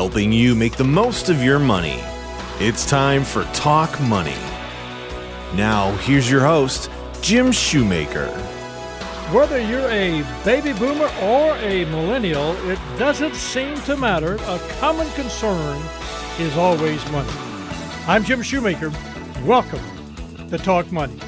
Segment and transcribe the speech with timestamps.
[0.00, 2.00] helping you make the most of your money.
[2.58, 4.40] It's time for Talk Money.
[5.54, 8.28] Now, here's your host, Jim Shoemaker.
[9.30, 14.36] Whether you're a baby boomer or a millennial, it doesn't seem to matter.
[14.36, 15.78] A common concern
[16.38, 17.28] is always money.
[18.06, 18.90] I'm Jim Shoemaker.
[19.44, 19.84] Welcome
[20.48, 21.18] to Talk Money.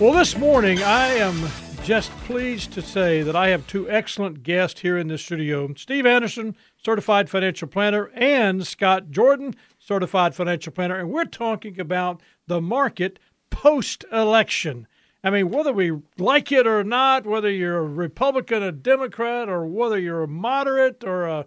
[0.00, 1.44] Well, this morning I am
[1.84, 6.06] just pleased to say that I have two excellent guests here in the studio Steve
[6.06, 10.96] Anderson, certified financial planner, and Scott Jordan, certified financial planner.
[10.96, 13.18] And we're talking about the market
[13.50, 14.86] post election.
[15.22, 19.66] I mean, whether we like it or not, whether you're a Republican, a Democrat, or
[19.66, 21.44] whether you're a moderate or a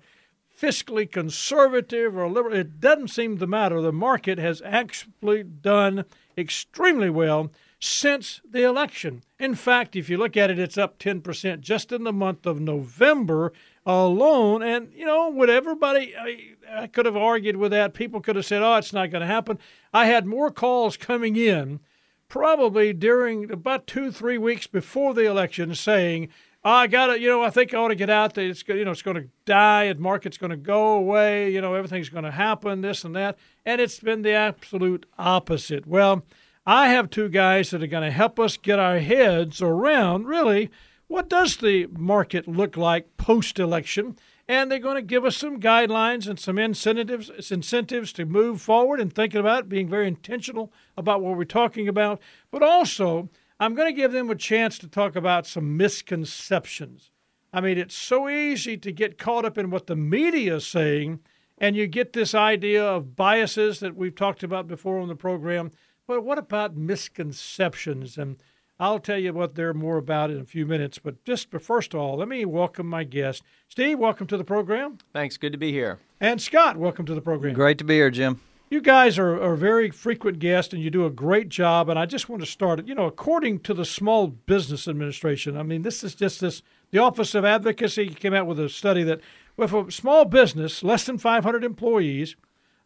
[0.56, 3.82] fiscally conservative or liberal, it doesn't seem to matter.
[3.82, 6.06] The market has actually done
[6.38, 9.24] extremely well since the election.
[9.40, 12.60] In fact, if you look at it, it's up 10% just in the month of
[12.60, 13.54] November
[13.86, 14.64] alone.
[14.64, 17.94] And, you know, would everybody, I, I could have argued with that.
[17.94, 19.60] People could have said, oh, it's not going to happen.
[19.94, 21.80] I had more calls coming in
[22.28, 26.30] probably during about two, three weeks before the election saying,
[26.64, 28.50] I got to, you know, I think I ought to get out there.
[28.50, 29.94] It's, you know, it's going to die.
[29.94, 31.52] The market's going to go away.
[31.52, 33.38] You know, everything's going to happen, this and that.
[33.66, 35.88] And it's been the absolute opposite.
[35.88, 36.24] Well,
[36.70, 40.70] I have two guys that are going to help us get our heads around really
[41.08, 44.18] what does the market look like post election
[44.50, 49.00] and they're going to give us some guidelines and some incentives incentives to move forward
[49.00, 52.20] and thinking about it, being very intentional about what we're talking about.
[52.52, 53.30] But also,
[53.62, 57.12] I'm going to give them a chance to talk about some misconceptions.
[57.54, 61.22] I mean, it's so easy to get caught up in what the media is saying,
[61.58, 65.72] and you get this idea of biases that we've talked about before on the program.
[66.08, 68.18] But what about misconceptions?
[68.18, 68.38] And
[68.80, 71.00] I'll tell you what they're more about in a few minutes.
[71.00, 73.44] But just first of all, let me welcome my guest.
[73.68, 75.00] Steve, welcome to the program.
[75.12, 75.36] Thanks.
[75.36, 76.00] Good to be here.
[76.22, 77.54] And Scott, welcome to the program.
[77.54, 78.40] Great to be here, Jim.
[78.70, 81.90] You guys are, are very frequent guests and you do a great job.
[81.90, 82.88] And I just want to start, it.
[82.88, 87.00] you know, according to the Small Business Administration, I mean, this is just this the
[87.00, 89.20] Office of Advocacy came out with a study that
[89.58, 92.38] with a small business, less than 500 employees,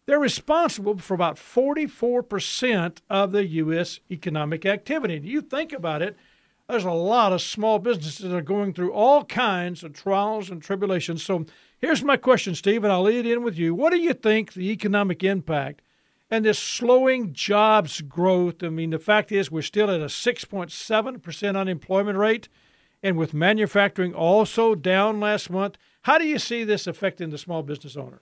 [0.06, 4.00] they're responsible for about 44% of the U.S.
[4.10, 5.22] economic activity.
[5.24, 6.18] You think about it,
[6.68, 10.62] there's a lot of small businesses that are going through all kinds of trials and
[10.62, 11.22] tribulations.
[11.24, 11.46] So
[11.80, 13.76] here's my question, Steve, and I'll lead in with you.
[13.76, 15.82] What do you think the economic impact
[16.30, 18.64] and this slowing jobs growth?
[18.64, 22.48] I mean, the fact is we're still at a 6.7% unemployment rate,
[23.04, 25.78] and with manufacturing also down last month.
[26.04, 28.22] How do you see this affecting the small business owner?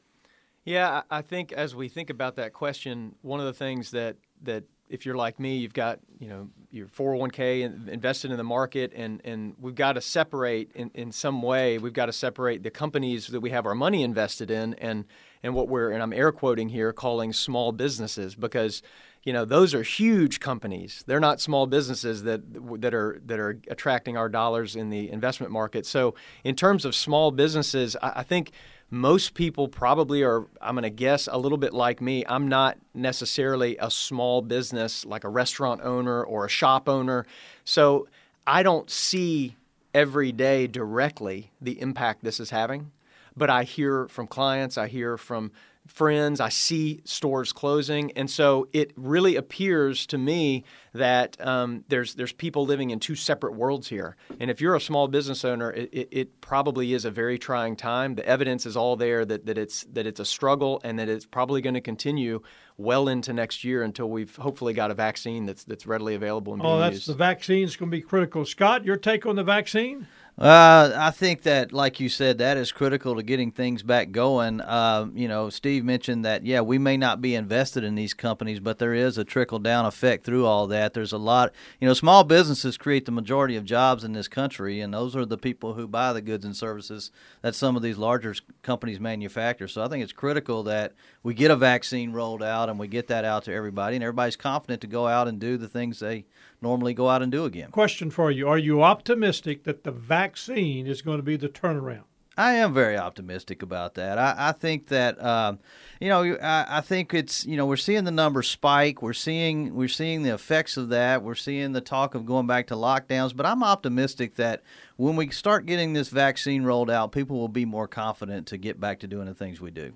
[0.70, 4.66] Yeah, I think as we think about that question, one of the things that that
[4.88, 9.20] if you're like me, you've got you know your 401k invested in the market, and
[9.26, 11.80] and we've got to separate in, in some way.
[11.80, 15.06] We've got to separate the companies that we have our money invested in, and
[15.42, 18.84] and what we're and I'm air quoting here calling small businesses because
[19.24, 21.04] you know those are huge companies.
[21.08, 22.42] They're not small businesses that
[22.80, 25.88] that are that are attracting our dollars in the investment market.
[25.88, 26.14] So
[26.44, 28.52] in terms of small businesses, I, I think
[28.92, 32.24] most people probably are, I'm going to guess, a little bit like me.
[32.28, 37.26] I'm not necessarily a small business like a restaurant owner or a shop owner.
[37.66, 38.08] So
[38.48, 39.56] I don't see
[39.94, 42.92] every day directly the impact this is having.
[43.38, 45.52] But I hear from clients, I hear from
[45.88, 46.40] friends.
[46.40, 50.64] I see stores closing, and so it really appears to me
[50.94, 54.16] that um, there's there's people living in two separate worlds here.
[54.40, 57.76] And if you're a small business owner, it, it, it, probably is a very trying
[57.76, 58.16] time.
[58.16, 61.26] The evidence is all there that, that it's that it's a struggle and that it's
[61.26, 62.42] probably going to continue
[62.78, 66.54] well into next year until we've hopefully got a vaccine that's that's readily available.
[66.54, 67.10] And oh, that's used.
[67.10, 68.46] the vaccine's going to be critical.
[68.46, 70.08] Scott, your take on the vaccine?
[70.40, 74.62] Uh, I think that, like you said, that is critical to getting things back going.
[74.62, 78.62] Uh, you know, Steve mentioned that, yeah, we may not be invested in these companies,
[78.62, 80.94] but there is a trickle down effect through all that.
[80.94, 81.52] There's a lot,
[81.82, 85.26] you know, small businesses create the majority of jobs in this country, and those are
[85.26, 87.12] the people who buy the goods and services
[87.42, 89.68] that some of these larger companies manufacture.
[89.68, 93.08] So I think it's critical that we get a vaccine rolled out and we get
[93.08, 96.28] that out to everybody, and everybody's confident to go out and do the things they
[96.62, 97.72] normally go out and do again.
[97.72, 102.04] Question for you Are you optimistic that the vaccine is going to be the turnaround?
[102.40, 104.18] I am very optimistic about that.
[104.18, 105.60] I, I think that um,
[106.00, 109.02] you know I, I, think it's you know we're seeing the numbers spike.
[109.02, 111.22] We're seeing we're seeing the effects of that.
[111.22, 113.36] We're seeing the talk of going back to lockdowns.
[113.36, 114.64] But I'm optimistic that
[114.96, 118.80] when we start getting this vaccine rolled out, people will be more confident to get
[118.80, 119.94] back to doing the things we do.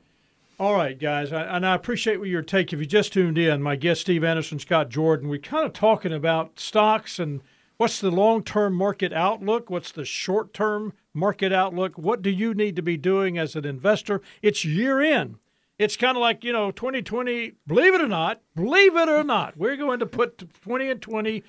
[0.60, 2.72] All right, guys, and I appreciate your take.
[2.72, 6.14] If you just tuned in, my guest Steve Anderson, Scott Jordan, we're kind of talking
[6.14, 7.42] about stocks and
[7.78, 9.70] What's the long term market outlook?
[9.70, 11.98] What's the short term market outlook?
[11.98, 14.22] What do you need to be doing as an investor?
[14.42, 15.38] It's year in.
[15.80, 19.58] It's kind of like, you know, 2020, believe it or not, believe it or not,
[19.58, 21.44] we're going to put 20 and 20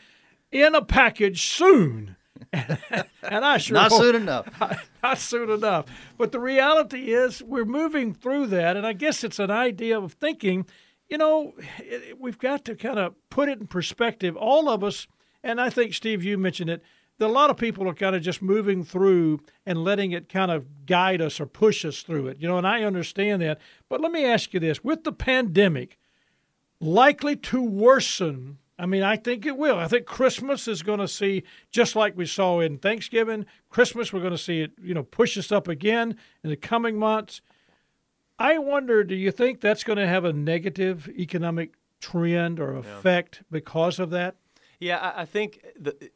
[0.51, 2.17] in a package soon.
[2.53, 4.49] And I sure not soon enough.
[5.03, 5.87] Not soon enough.
[6.17, 10.15] But the reality is, we're moving through that, and I guess it's an idea of
[10.15, 10.67] thinking.
[11.09, 11.55] You know,
[12.19, 14.37] we've got to kind of put it in perspective.
[14.37, 15.07] All of us,
[15.43, 16.83] and I think Steve, you mentioned it.
[17.19, 20.51] That a lot of people are kind of just moving through and letting it kind
[20.51, 22.39] of guide us or push us through it.
[22.41, 23.61] You know, and I understand that.
[23.89, 25.99] But let me ask you this: with the pandemic
[26.81, 29.79] likely to worsen I mean, I think it will.
[29.79, 34.21] I think Christmas is going to see, just like we saw in Thanksgiving, Christmas, we're
[34.21, 37.41] going to see it, you know, push us up again in the coming months.
[38.39, 43.37] I wonder, do you think that's going to have a negative economic trend or effect
[43.39, 43.45] yeah.
[43.51, 44.35] because of that?
[44.81, 46.11] Yeah, I think the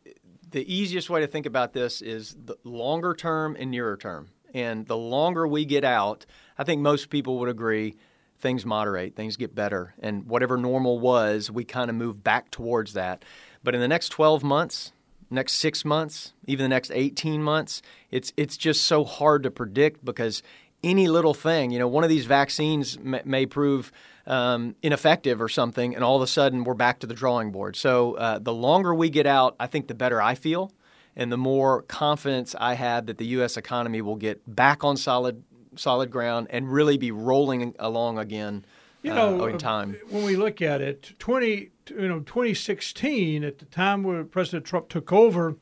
[0.51, 4.31] the easiest way to think about this is the longer term and nearer term.
[4.55, 6.25] And the longer we get out,
[6.57, 7.97] I think most people would agree
[8.39, 12.93] things moderate, things get better, and whatever normal was, we kind of move back towards
[12.95, 13.25] that.
[13.63, 14.93] But in the next 12 months,
[15.31, 20.05] next 6 months, even the next 18 months, it's it's just so hard to predict
[20.05, 20.43] because
[20.83, 23.91] any little thing, you know, one of these vaccines may, may prove
[24.27, 27.75] um, ineffective or something, and all of a sudden we're back to the drawing board.
[27.77, 30.73] So uh, the longer we get out, I think the better I feel,
[31.17, 33.57] and the more confidence I have that the U.S.
[33.57, 35.43] economy will get back on solid
[35.79, 38.65] solid ground and really be rolling along again.
[39.03, 39.97] You know, uh, in time.
[40.11, 44.89] When we look at it, twenty, you know, 2016, at the time where President Trump
[44.89, 45.57] took over,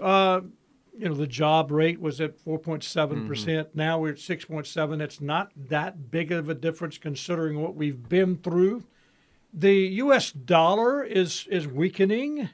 [0.00, 0.40] uh,
[0.98, 3.28] you know, the job rate was at 4.7 mm-hmm.
[3.28, 3.68] percent.
[3.74, 5.00] Now we're at 6.7.
[5.00, 8.84] It's not that big of a difference considering what we've been through.
[9.52, 10.32] The U.S.
[10.32, 12.50] dollar is is weakening.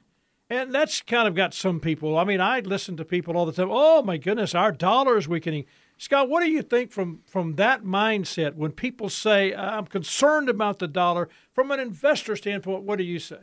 [0.48, 2.16] And that's kind of got some people.
[2.16, 3.68] I mean, I listen to people all the time.
[3.68, 5.64] Oh my goodness, our dollar is weakening.
[5.98, 10.78] Scott, what do you think from, from that mindset when people say, I'm concerned about
[10.78, 11.28] the dollar?
[11.54, 13.38] From an investor standpoint, what do you say?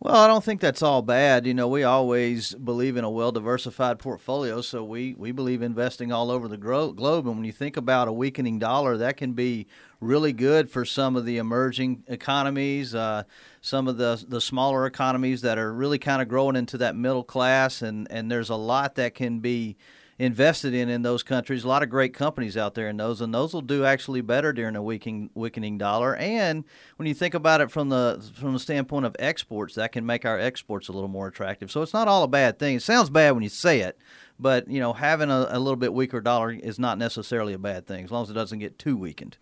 [0.00, 1.46] Well, I don't think that's all bad.
[1.46, 6.12] You know, we always believe in a well diversified portfolio, so we, we believe investing
[6.12, 7.26] all over the gro- globe.
[7.26, 9.66] And when you think about a weakening dollar, that can be
[10.00, 13.22] really good for some of the emerging economies, uh,
[13.62, 17.24] some of the the smaller economies that are really kind of growing into that middle
[17.24, 17.80] class.
[17.80, 19.76] And, and there's a lot that can be
[20.18, 21.64] invested in in those countries.
[21.64, 24.52] A lot of great companies out there in those, and those will do actually better
[24.52, 26.16] during a weakening weakening dollar.
[26.16, 26.64] And
[26.96, 30.24] when you think about it from the from the standpoint of exports, that can make
[30.24, 31.70] our exports a little more attractive.
[31.70, 32.76] So it's not all a bad thing.
[32.76, 33.98] It sounds bad when you say it,
[34.38, 37.86] but you know having a, a little bit weaker dollar is not necessarily a bad
[37.86, 39.36] thing as long as it doesn't get too weakened.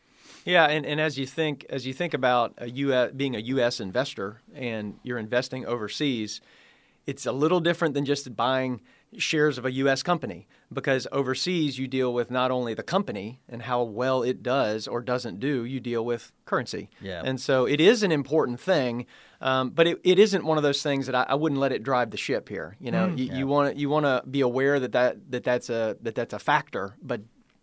[0.45, 3.81] Yeah, and, and as you think as you think about a US, being a U.S.
[3.81, 6.41] investor and you're investing overseas,
[7.07, 8.81] it's a little different than just buying
[9.19, 10.03] shares of a U.S.
[10.03, 14.89] company because overseas you deal with not only the company and how well it does
[14.89, 16.89] or doesn't do, you deal with currency.
[17.01, 17.23] Yeah.
[17.25, 19.07] And so it is an important thing,
[19.41, 21.83] um, but it, it isn't one of those things that I, I, wouldn't let it
[21.83, 22.77] drive the ship here.
[22.81, 23.37] You know, mm, you, yeah.
[23.37, 26.39] you want you want to be aware that, that that that's a that that's a
[26.39, 27.21] factor, but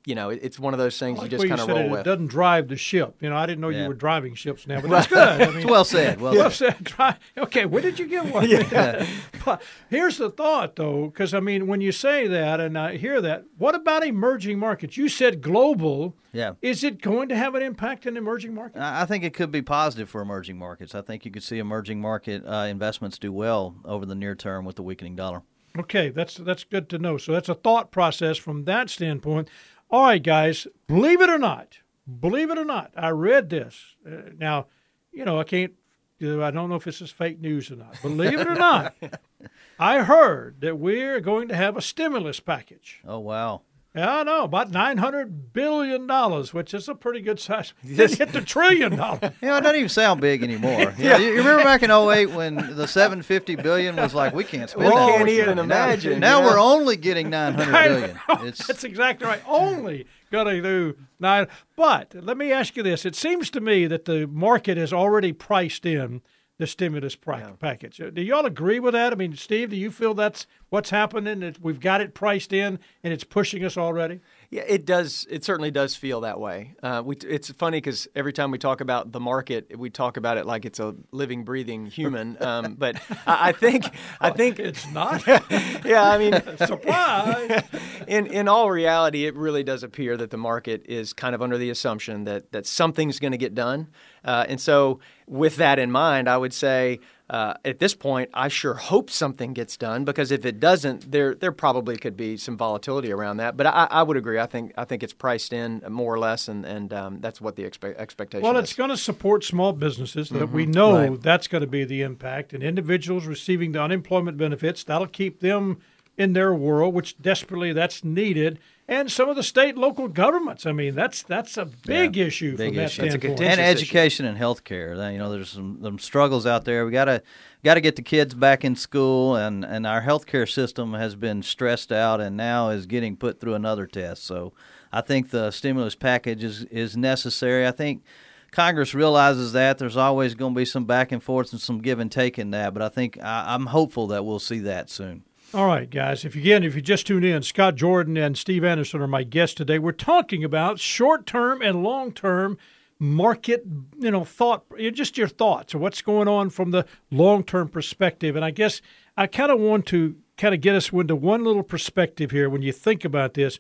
[0.09, 1.99] you know, it's one of those things like you just kind of roll it, with.
[1.99, 3.17] It doesn't drive the ship.
[3.21, 3.83] You know, I didn't know yeah.
[3.83, 5.19] you were driving ships now, but that's good.
[5.19, 6.19] I mean, well said.
[6.19, 6.91] Well, said.
[7.37, 8.49] Okay, where did you get one?
[8.49, 9.05] yeah.
[9.45, 13.21] but here's the thought, though, because I mean, when you say that and I hear
[13.21, 14.97] that, what about emerging markets?
[14.97, 16.15] You said global.
[16.33, 16.53] Yeah.
[16.63, 18.81] Is it going to have an impact in emerging markets?
[18.81, 20.95] I think it could be positive for emerging markets.
[20.95, 24.65] I think you could see emerging market uh, investments do well over the near term
[24.65, 25.43] with the weakening dollar.
[25.77, 27.17] Okay, that's that's good to know.
[27.17, 29.49] So that's a thought process from that standpoint.
[29.91, 31.79] All right, guys, believe it or not,
[32.19, 33.95] believe it or not, I read this.
[34.05, 34.67] Uh, now,
[35.11, 35.73] you know, I can't,
[36.21, 37.99] I don't know if this is fake news or not.
[38.03, 38.93] Believe it or not,
[39.79, 43.01] I heard that we're going to have a stimulus package.
[43.03, 43.61] Oh, wow.
[43.95, 47.73] Yeah, I know about nine hundred billion dollars, which is a pretty good size.
[47.83, 49.19] Didn't hit the trillion dollars.
[49.41, 50.93] You know, it doesn't even sound big anymore.
[50.97, 51.17] yeah.
[51.17, 54.69] You, you, remember back in 08 when the seven fifty billion was like we can't
[54.69, 54.85] spend.
[54.85, 56.19] We that can't even imagine.
[56.19, 58.47] Now, now we're only getting nine hundred billion.
[58.47, 59.41] It's, That's exactly right.
[59.47, 61.47] Only gonna do nine.
[61.75, 65.33] But let me ask you this: It seems to me that the market has already
[65.33, 66.21] priced in
[66.59, 67.51] the stimulus yeah.
[67.59, 67.99] package.
[67.99, 69.13] Uh, do y'all agree with that?
[69.13, 71.39] I mean, Steve, do you feel that's what's happening?
[71.39, 74.19] That we've got it priced in and it's pushing us already?
[74.51, 75.27] Yeah, it does.
[75.29, 76.73] It certainly does feel that way.
[76.81, 80.37] Uh, we, it's funny because every time we talk about the market, we talk about
[80.37, 82.37] it like it's a living, breathing human.
[82.49, 82.95] Um, but
[83.27, 83.85] I, I, think,
[84.21, 85.25] I think it's not.
[85.85, 87.63] yeah, I mean, surprise.
[88.07, 91.57] in in all reality, it really does appear that the market is kind of under
[91.57, 93.87] the assumption that that something's going to get done,
[94.23, 96.99] uh, and so with that in mind, I would say
[97.29, 101.35] uh, at this point, I sure hope something gets done because if it doesn't, there
[101.35, 103.55] there probably could be some volatility around that.
[103.55, 104.39] But I, I would agree.
[104.39, 107.55] I think I think it's priced in more or less, and and um, that's what
[107.55, 108.43] the expe- expectation.
[108.43, 110.55] Well, it's going to support small businesses that mm-hmm.
[110.55, 111.21] we know right.
[111.21, 115.81] that's going to be the impact, and individuals receiving the unemployment benefits that'll keep them
[116.17, 118.59] in their world, which desperately that's needed
[118.89, 120.65] and some of the state and local governments.
[120.65, 123.09] I mean, that's that's a big yeah, issue big from that issue.
[123.09, 123.41] standpoint.
[123.41, 124.31] and education issue.
[124.31, 125.11] and healthcare.
[125.13, 126.85] You know, there's some, some struggles out there.
[126.85, 127.21] We gotta
[127.63, 131.43] got to get the kids back in school, and and our healthcare system has been
[131.43, 134.25] stressed out, and now is getting put through another test.
[134.25, 134.53] So,
[134.91, 137.65] I think the stimulus package is is necessary.
[137.67, 138.03] I think.
[138.51, 141.99] Congress realizes that there's always going to be some back and forth and some give
[141.99, 145.23] and take in that, but I think I, I'm hopeful that we'll see that soon.
[145.51, 146.25] All right, guys.
[146.25, 149.23] If you, again, if you just tuned in, Scott Jordan and Steve Anderson are my
[149.23, 149.79] guests today.
[149.79, 152.59] We're talking about short-term and long-term
[152.99, 153.63] market,
[153.97, 158.35] you know, thought, just your thoughts or what's going on from the long-term perspective.
[158.35, 158.79] And I guess
[159.17, 162.61] I kind of want to kind of get us into one little perspective here when
[162.61, 163.57] you think about this.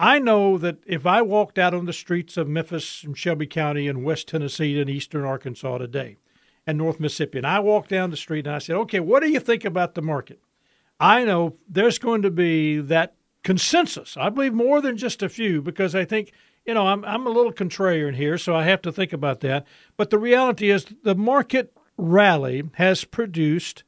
[0.00, 3.86] I know that if I walked out on the streets of Memphis and Shelby County
[3.86, 6.16] and West Tennessee and Eastern Arkansas today
[6.66, 9.30] and North Mississippi, and I walked down the street and I said, okay, what do
[9.30, 10.40] you think about the market?
[11.00, 14.16] I know there's going to be that consensus.
[14.18, 16.32] I believe more than just a few because I think,
[16.66, 19.66] you know, I'm, I'm a little contrarian here, so I have to think about that.
[19.96, 23.82] But the reality is the market rally has produced,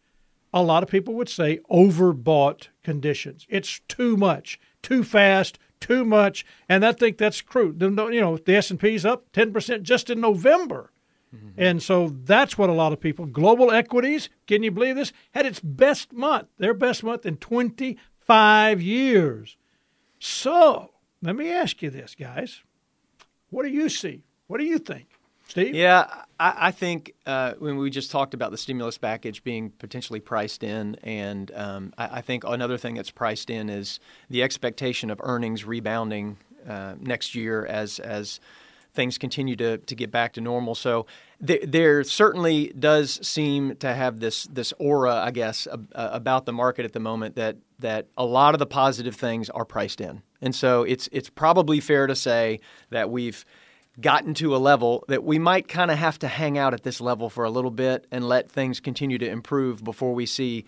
[0.54, 3.46] a lot of people would say, overbought conditions.
[3.50, 7.76] It's too much, too fast, too much, and I think that's true.
[7.78, 10.91] You know, the S&P's up 10% just in November.
[11.34, 11.48] Mm-hmm.
[11.56, 15.12] And so that's what a lot of people, global equities, can you believe this?
[15.32, 19.56] Had its best month, their best month in 25 years.
[20.18, 20.90] So
[21.22, 22.62] let me ask you this, guys.
[23.50, 24.24] What do you see?
[24.46, 25.06] What do you think?
[25.48, 25.74] Steve?
[25.74, 26.06] Yeah,
[26.40, 30.62] I, I think uh, when we just talked about the stimulus package being potentially priced
[30.62, 35.20] in, and um, I, I, think another thing that's priced in is the expectation of
[35.22, 38.40] earnings rebounding uh, next year as as
[38.94, 40.74] things continue to, to get back to normal.
[40.74, 41.06] So
[41.44, 46.84] th- there certainly does seem to have this this aura, I guess, about the market
[46.84, 50.54] at the moment that that a lot of the positive things are priced in, and
[50.54, 53.44] so it's it's probably fair to say that we've
[54.00, 57.00] gotten to a level that we might kind of have to hang out at this
[57.00, 60.64] level for a little bit and let things continue to improve before we see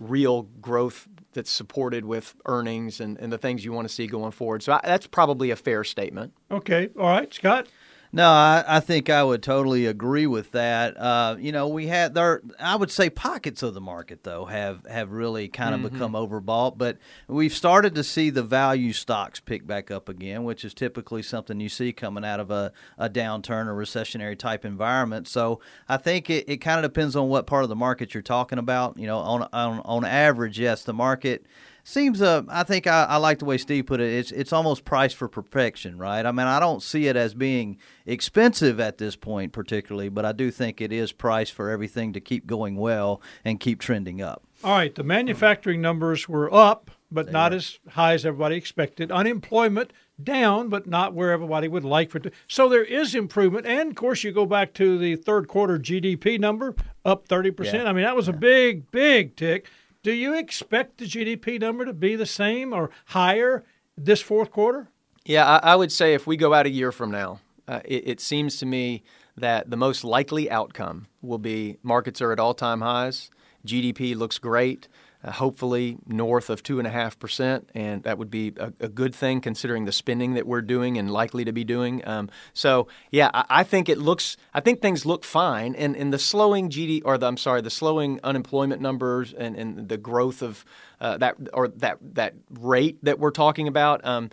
[0.00, 4.32] real growth that's supported with earnings and, and the things you want to see going
[4.32, 4.62] forward.
[4.62, 6.32] So I, that's probably a fair statement.
[6.50, 6.90] Okay.
[6.98, 7.66] All right, Scott.
[8.12, 10.96] No, I, I, think I would totally agree with that.
[10.96, 12.42] Uh, you know, we had there.
[12.58, 15.94] I would say pockets of the market though have have really kind of mm-hmm.
[15.94, 16.98] become overbought, but
[17.28, 21.60] we've started to see the value stocks pick back up again, which is typically something
[21.60, 25.28] you see coming out of a, a downturn or recessionary type environment.
[25.28, 28.22] So I think it, it kind of depends on what part of the market you're
[28.22, 28.98] talking about.
[28.98, 31.44] You know, on on on average, yes, the market
[31.86, 34.12] seems uh, I think I, I, like the way Steve put it.
[34.12, 36.26] It's it's almost priced for perfection, right?
[36.26, 40.32] I mean, I don't see it as being expensive at this point, particularly, but I
[40.32, 44.42] do think it is priced for everything to keep going well and keep trending up.
[44.64, 49.12] All right, the manufacturing numbers were up, but not as high as everybody expected.
[49.12, 52.32] Unemployment down, but not where everybody would like for it to.
[52.48, 56.40] So there is improvement, and of course, you go back to the third quarter GDP
[56.40, 56.74] number
[57.04, 57.54] up thirty yeah.
[57.54, 57.86] percent.
[57.86, 58.34] I mean, that was yeah.
[58.34, 59.68] a big, big tick.
[60.06, 63.64] Do you expect the GDP number to be the same or higher
[63.98, 64.86] this fourth quarter?
[65.24, 68.06] Yeah, I, I would say if we go out a year from now, uh, it,
[68.06, 69.02] it seems to me
[69.36, 73.32] that the most likely outcome will be markets are at all time highs,
[73.66, 74.86] GDP looks great,
[75.26, 79.90] uh, hopefully north of 2.5%, and that would be a, a, good thing considering the
[79.90, 82.06] spending that we're doing and likely to be doing.
[82.06, 85.74] Um, so, yeah, I, I, think it looks, I think things look fine.
[85.74, 89.88] And, and the slowing GD, or the, I'm sorry, the slowing unemployment numbers and, and
[89.88, 90.64] the growth of
[91.00, 94.30] uh, that, or that, that rate that we're talking about, um,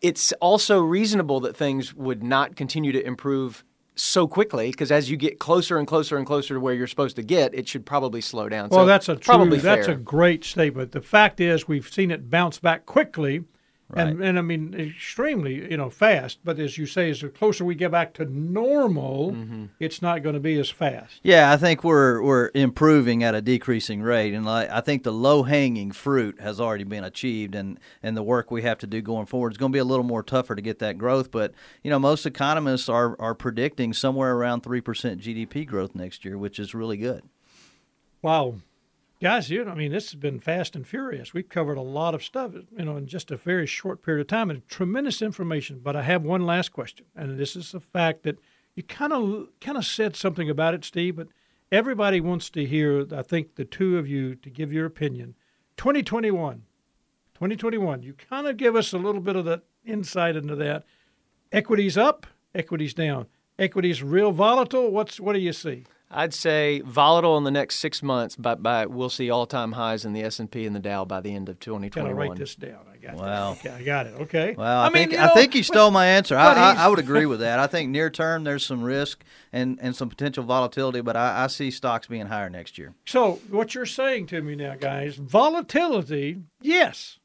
[0.00, 3.64] it's also reasonable that things would not continue to improve
[4.00, 7.16] so quickly because as you get closer and closer and closer to where you're supposed
[7.16, 8.68] to get, it should probably slow down.
[8.68, 9.94] Well, so that's a true, probably that's fair.
[9.94, 10.92] a great statement.
[10.92, 13.44] The fact is, we've seen it bounce back quickly
[13.90, 14.06] Right.
[14.06, 16.40] And, and I mean, extremely, you know, fast.
[16.44, 19.66] But as you say, as the closer we get back to normal, mm-hmm.
[19.80, 21.20] it's not going to be as fast.
[21.22, 25.42] Yeah, I think we're we're improving at a decreasing rate, and I think the low
[25.42, 29.24] hanging fruit has already been achieved, and and the work we have to do going
[29.24, 31.30] forward is going to be a little more tougher to get that growth.
[31.30, 36.26] But you know, most economists are are predicting somewhere around three percent GDP growth next
[36.26, 37.22] year, which is really good.
[38.20, 38.56] Wow,
[39.20, 41.34] guys, you know, I mean, this has been fast and furious.
[41.34, 44.26] We've covered a lot of stuff, you know, in just a very short period of
[44.28, 45.80] time and tremendous information.
[45.82, 48.38] But I have one last question, and this is the fact that
[48.74, 51.16] you kind of kind of said something about it, Steve.
[51.16, 51.28] But
[51.72, 55.34] everybody wants to hear, I think, the two of you to give your opinion.
[55.76, 56.62] 2021.
[57.34, 58.02] 2021.
[58.02, 60.84] You kind of give us a little bit of the insight into that.
[61.52, 63.26] Equities up, equities down.
[63.58, 64.90] Equities real volatile.
[64.90, 65.84] What's what do you see?
[66.10, 70.04] I'd say volatile in the next six months, but by we'll see all time highs
[70.06, 72.14] in the S and P and the Dow by the end of 2021.
[72.14, 72.78] Gotta write this down.
[72.90, 73.52] I got Wow.
[73.54, 73.58] that.
[73.66, 74.14] Okay, I got it.
[74.22, 74.54] Okay.
[74.56, 76.36] Well, I, I mean, think you I know, think you stole my answer.
[76.36, 77.58] I, I, I would agree with that.
[77.58, 79.22] I think near term there's some risk
[79.52, 82.94] and, and some potential volatility, but I, I see stocks being higher next year.
[83.06, 87.17] So what you're saying to me now, guys, volatility, yes,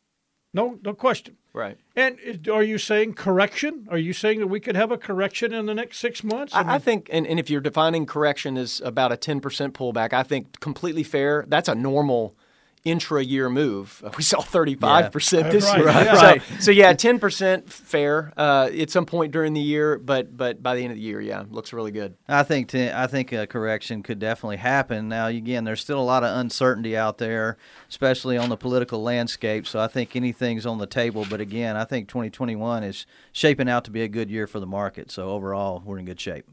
[0.53, 1.37] no, no question.
[1.53, 1.77] Right.
[1.95, 3.87] And are you saying correction?
[3.89, 6.53] Are you saying that we could have a correction in the next six months?
[6.53, 9.41] I, I think, and, and if you're defining correction as about a 10%
[9.71, 11.45] pullback, I think completely fair.
[11.47, 12.35] That's a normal
[12.85, 14.03] intra-year move.
[14.17, 15.87] We saw 35% this Right, year.
[15.87, 16.15] yeah.
[16.15, 16.41] So, Right.
[16.59, 20.81] so yeah, 10% fair uh, at some point during the year, but but by the
[20.83, 22.15] end of the year, yeah, looks really good.
[22.27, 25.07] I think t- I think a correction could definitely happen.
[25.09, 27.57] Now, again, there's still a lot of uncertainty out there,
[27.89, 29.65] especially on the political landscape.
[29.67, 31.25] So I think anything's on the table.
[31.29, 34.65] But again, I think 2021 is shaping out to be a good year for the
[34.67, 35.09] market.
[35.11, 36.45] So overall, we're in good shape.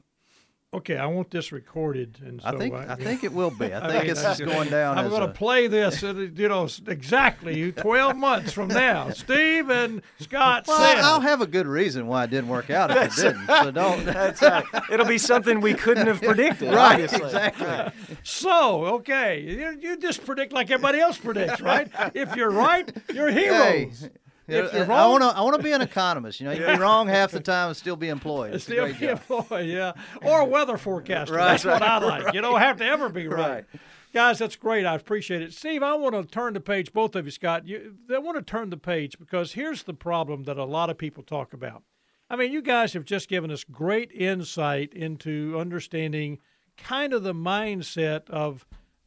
[0.72, 3.74] Okay, I want this recorded, and so I think I think it will be.
[3.74, 4.98] I think mean, it's just going down.
[4.98, 9.10] I'm going to a- play this, uh, you know, exactly 12 months from now.
[9.14, 10.98] Steve and Scott Well, said.
[10.98, 13.46] I'll have a good reason why it didn't work out if it didn't.
[13.46, 14.04] So don't.
[14.04, 14.64] That's right.
[14.90, 16.72] It'll be something we couldn't have predicted.
[16.72, 17.24] Right, obviously.
[17.26, 18.16] exactly.
[18.22, 21.88] So, okay, you, you just predict like everybody else predicts, right?
[22.14, 24.02] if you're right, you're heroes.
[24.02, 24.08] Hey,
[24.50, 25.28] If you're I want to.
[25.28, 26.40] I want to be an economist.
[26.40, 28.54] You know, you can be wrong half the time and still be employed.
[28.54, 29.92] It's Still be employed, yeah.
[30.22, 31.34] Or a weather forecaster.
[31.34, 32.34] Right, That's what I like.
[32.34, 33.50] You don't have to ever be right.
[33.50, 33.64] Right.
[34.12, 34.84] Guys, that's great.
[34.84, 35.52] I appreciate it.
[35.52, 37.68] Steve, I want to turn the page, both of you, Scott.
[37.68, 40.98] You, I want to turn the page because here's the problem that a lot of
[40.98, 41.84] people talk about.
[42.28, 46.38] I mean, you guys have just given us great insight into understanding
[46.76, 48.66] kind of the mindset of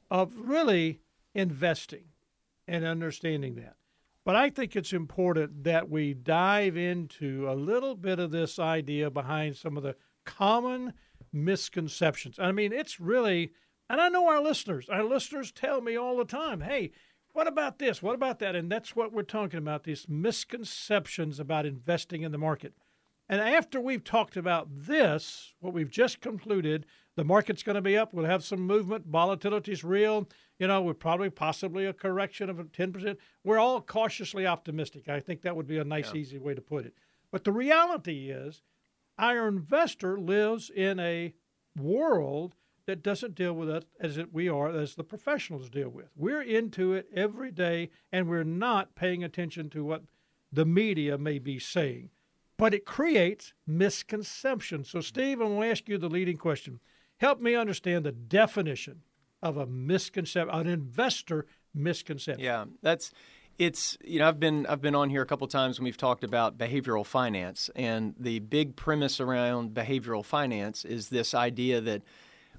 [0.09, 0.99] of really
[1.33, 2.05] investing
[2.67, 3.75] and understanding that.
[4.25, 9.09] But I think it's important that we dive into a little bit of this idea
[9.09, 10.93] behind some of the common
[11.33, 12.39] misconceptions.
[12.39, 13.51] I mean, it's really,
[13.89, 16.91] and I know our listeners, our listeners tell me all the time, hey,
[17.33, 18.01] what about this?
[18.01, 18.55] What about that?
[18.55, 22.73] And that's what we're talking about these misconceptions about investing in the market.
[23.27, 27.97] And after we've talked about this, what we've just concluded, the market's going to be
[27.97, 28.13] up.
[28.13, 29.11] We'll have some movement.
[29.11, 30.27] Volatility's real.
[30.59, 33.17] You know, we're probably possibly a correction of 10%.
[33.43, 35.09] We're all cautiously optimistic.
[35.09, 36.95] I think that would be a nice, easy way to put it.
[37.31, 38.61] But the reality is,
[39.17, 41.33] our investor lives in a
[41.79, 46.09] world that doesn't deal with us as it, we are, as the professionals deal with.
[46.15, 50.03] We're into it every day, and we're not paying attention to what
[50.51, 52.09] the media may be saying
[52.57, 54.89] but it creates misconceptions.
[54.89, 56.79] So, Steve, I'm going to ask you the leading question.
[57.23, 58.99] Help me understand the definition
[59.41, 62.43] of a misconception, an investor misconception.
[62.43, 63.13] Yeah, that's
[63.57, 66.25] it's you know I've been I've been on here a couple times when we've talked
[66.25, 72.01] about behavioral finance and the big premise around behavioral finance is this idea that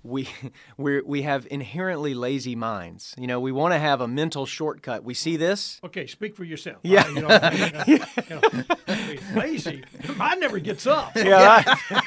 [0.05, 0.29] we
[0.77, 3.15] we we have inherently lazy minds.
[3.19, 5.03] You know, we want to have a mental shortcut.
[5.03, 5.81] We see this.
[5.83, 6.79] Okay, speak for yourself.
[6.83, 7.09] Yeah.
[7.09, 9.83] You know, I uh, you know, lazy.
[10.17, 11.13] Mine never gets up.
[11.25, 11.63] Yeah,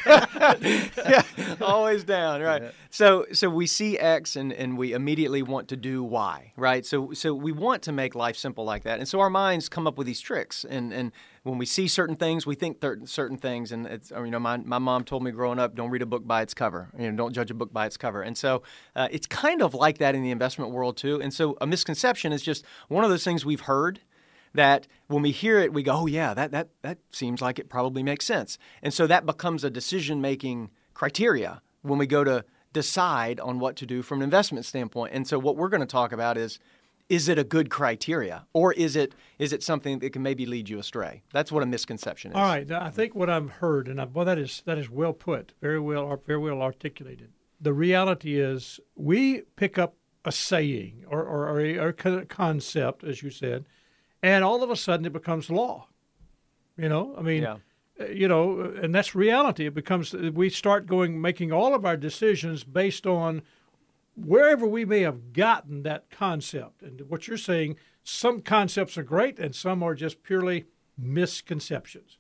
[0.06, 0.92] right.
[1.10, 1.24] yeah,
[1.60, 2.72] always down, right?
[2.92, 6.86] So, so we see X and, and we immediately want to do Y, right?
[6.86, 9.88] So, so we want to make life simple like that, and so our minds come
[9.88, 11.12] up with these tricks, and and
[11.44, 14.58] when we see certain things, we think cer- certain things, and it's you know my
[14.58, 17.18] my mom told me growing up, don't read a book by its cover, you know,
[17.18, 18.64] don't judge a book by its cover, and so
[18.96, 22.32] uh, it's kind of like that in the investment world too, and so a misconception
[22.32, 24.00] is just one of those things we've heard
[24.54, 27.70] that when we hear it, we go, oh, yeah, that, that, that seems like it
[27.70, 28.58] probably makes sense.
[28.82, 33.76] And so that becomes a decision making criteria when we go to decide on what
[33.78, 35.14] to do from an investment standpoint.
[35.14, 36.60] And so what we're going to talk about is
[37.10, 40.68] is it a good criteria or is it is it something that can maybe lead
[40.70, 41.24] you astray?
[41.32, 42.36] That's what a misconception is.
[42.38, 45.14] All right, I think what I've heard, and I, well, that is that is well
[45.14, 47.30] put, very well, very well articulated.
[47.62, 53.04] The reality is, we pick up a saying or, or, or, a, or a concept,
[53.04, 53.66] as you said,
[54.22, 55.88] and all of a sudden it becomes law.
[56.78, 57.58] You know, I mean, Yeah.
[58.00, 59.66] uh, you know, and that's reality.
[59.66, 63.42] It becomes we start going making all of our decisions based on
[64.18, 66.82] wherever we may have gotten that concept.
[66.82, 70.66] And what you're saying, some concepts are great and some are just purely
[70.98, 72.18] misconceptions.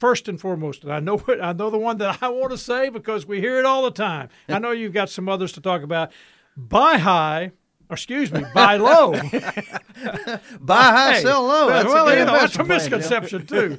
[0.00, 2.58] First and foremost, and I know what I know the one that I want to
[2.58, 4.28] say because we hear it all the time.
[4.48, 6.12] I know you've got some others to talk about.
[6.56, 7.50] Buy high,
[7.90, 9.12] or excuse me, buy low.
[9.12, 11.68] Buy high, Hey, sell low.
[11.68, 13.76] That's well, a you know, that's a investment plan, misconception too.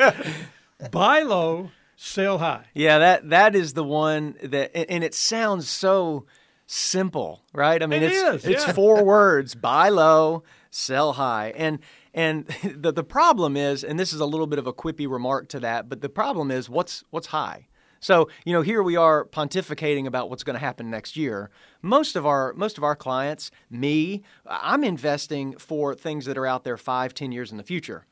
[0.91, 2.65] buy low, sell high.
[2.73, 6.25] Yeah, that that is the one that, and and it sounds so
[6.69, 7.81] simple, right?
[7.81, 8.73] I mean, It it's is, it's yeah.
[8.73, 11.79] four words: buy low, sell high, and
[12.13, 15.49] and the the problem is, and this is a little bit of a quippy remark
[15.49, 17.67] to that, but the problem is what's what's high.
[17.99, 21.49] So you know, here we are pontificating about what's going to happen next year.
[21.81, 26.63] Most of our most of our clients, me, I'm investing for things that are out
[26.63, 28.05] there five, ten years in the future,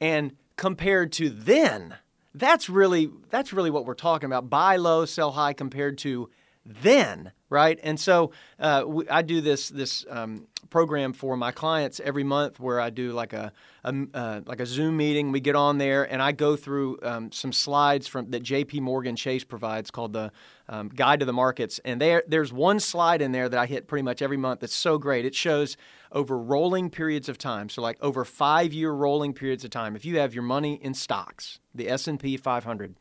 [0.00, 1.96] and compared to then,
[2.32, 4.48] that's really that's really what we're talking about.
[4.48, 6.30] Buy low, sell high, compared to
[6.66, 7.78] then, right?
[7.82, 12.58] And so uh, we, I do this this um, program for my clients every month
[12.58, 13.52] where I do like a,
[13.84, 15.30] a uh, like a Zoom meeting.
[15.30, 18.80] We get on there and I go through um, some slides from that J.P.
[18.80, 20.32] Morgan Chase provides called the
[20.68, 21.80] um, Guide to the Markets.
[21.84, 24.60] And there there's one slide in there that I hit pretty much every month.
[24.60, 25.26] That's so great.
[25.26, 25.76] It shows
[26.12, 27.68] over rolling periods of time.
[27.68, 29.96] So like over five year rolling periods of time.
[29.96, 32.94] If you have your money in stocks, the S&P 500,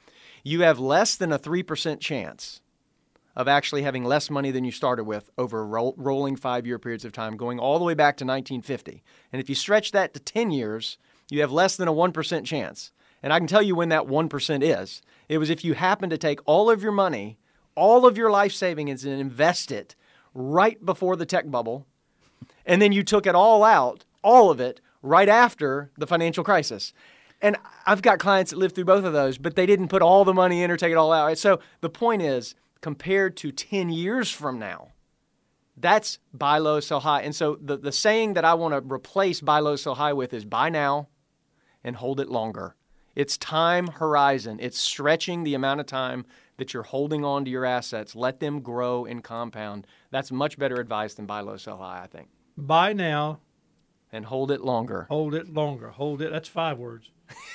[0.44, 2.60] you have less than a three percent chance
[3.36, 7.06] of actually having less money than you started with over roll, rolling five year periods
[7.06, 9.04] of time, going all the way back to 1950.
[9.32, 10.98] And if you stretch that to 10 years,
[11.30, 12.92] you have less than a 1% chance.
[13.24, 15.02] And I can tell you when that 1% is.
[15.30, 17.38] It was if you happen to take all of your money,
[17.76, 19.96] all of your life savings, and invest it
[20.34, 21.88] right before the tech bubble,
[22.66, 26.94] and then you took it all out, all of it, right after the financial crisis.
[27.42, 30.24] And I've got clients that lived through both of those, but they didn't put all
[30.24, 31.38] the money in or take it all out.
[31.38, 34.90] So the point is, compared to 10 years from now,
[35.78, 37.22] that's buy low, sell high.
[37.22, 40.34] And so the, the saying that I want to replace buy low, sell high with
[40.34, 41.08] is buy now
[41.84, 42.76] and hold it longer.
[43.16, 44.60] It's time horizon.
[44.62, 46.26] It's stretching the amount of time
[46.58, 48.16] that you're holding on to your assets.
[48.16, 49.88] Let them grow and compound.
[50.12, 52.28] That's much better advice than buy low, sell high, I think.
[52.58, 53.40] Buy now,
[54.12, 55.08] And hold it longer.
[55.10, 55.90] hold it longer.
[55.90, 56.32] Hold it.
[56.32, 57.10] That's five words.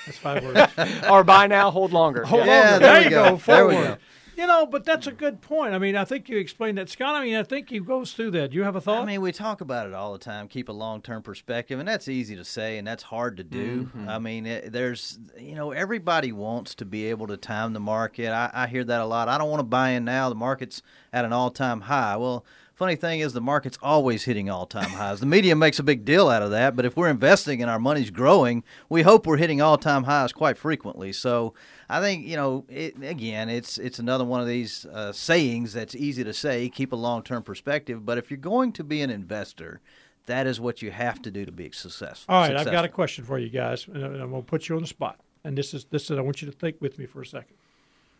[0.06, 0.60] That's five words.
[1.10, 2.24] or buy now, hold longer.
[2.24, 2.52] Hold Yeah.
[2.64, 2.78] Yeah, longer.
[2.86, 3.24] there There, you go.
[3.24, 3.36] go.
[3.36, 3.88] There we Forward.
[3.88, 3.96] go.
[4.38, 5.74] You know, but that's a good point.
[5.74, 7.16] I mean, I think you explained that, Scott.
[7.16, 8.53] I mean, I think he goes through that.
[8.53, 9.03] Do you have a thought?
[9.03, 10.46] I mean, we talk about it all the time.
[10.46, 13.87] Keep a long term perspective, and that's easy to say, and that's hard to do.
[13.87, 14.09] Mm-hmm.
[14.09, 18.31] I mean, it, there's, you know, everybody wants to be able to time the market.
[18.31, 19.29] I, I hear that a lot.
[19.29, 20.29] I don't want to buy in now.
[20.29, 22.16] The market's at an all time high.
[22.16, 22.44] Well,
[22.78, 25.18] funny thing is, the market's always hitting all time highs.
[25.18, 27.80] The media makes a big deal out of that, but if we're investing and our
[27.80, 31.12] money's growing, we hope we're hitting all time highs quite frequently.
[31.12, 31.54] So
[31.88, 35.96] I think you know, it, again, it's it's another one of these uh, sayings that's
[35.96, 36.68] easy to say.
[36.68, 39.80] Keep a long term perspective, but if you're going to be an investor,
[40.26, 42.32] that is what you have to do to be successful.
[42.32, 44.76] All right, I've got a question for you guys, and I'm going to put you
[44.76, 45.18] on the spot.
[45.42, 47.56] And this is this is I want you to think with me for a second.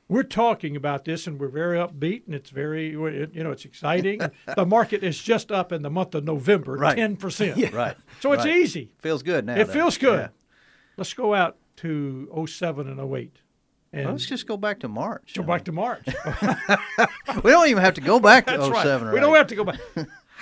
[0.09, 4.21] We're talking about this, and we're very upbeat, and it's very you know it's exciting.
[4.57, 6.97] the market is just up in the month of November, Right.
[6.97, 7.73] ten percent.
[7.73, 7.97] right.
[8.21, 8.57] So it's right.
[8.57, 8.91] easy.
[9.01, 9.55] Feels good now.
[9.57, 9.73] It though.
[9.73, 10.19] feels good.
[10.21, 10.29] Yeah.
[10.97, 13.37] Let's go out to 07 and 08.
[13.93, 15.35] And Well, let's just go back to March.
[15.37, 16.05] go back to March.
[17.45, 19.15] we don't even have to go back to That's 07 right.
[19.15, 19.79] We don't have to go back.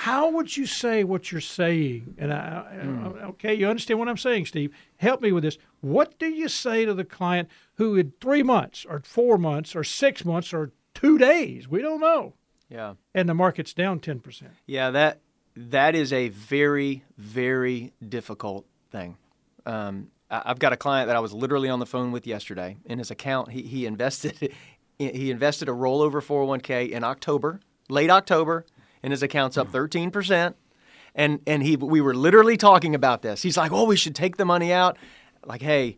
[0.00, 2.16] How would you say what you're saying?
[2.18, 2.36] And I,
[2.70, 3.06] I- Hmm.
[3.30, 4.74] okay, you understand what I'm saying, Steve.
[4.98, 5.56] Help me with this.
[5.80, 9.82] What do you say to the client who in three months or four months or
[9.84, 12.34] six months or two days, we don't know,
[12.68, 12.94] Yeah.
[13.14, 14.50] and the market's down 10%?
[14.66, 15.20] Yeah, that
[15.56, 19.16] that is a very very difficult thing.
[19.64, 22.76] Um, I've got a client that I was literally on the phone with yesterday.
[22.84, 24.52] In his account, he, he invested
[24.98, 28.66] he invested a rollover 401k in October, late October,
[29.06, 30.56] and his account's up 13 percent.
[31.14, 33.42] And and he we were literally talking about this.
[33.42, 34.98] He's like, "Oh, we should take the money out."
[35.46, 35.96] Like, hey,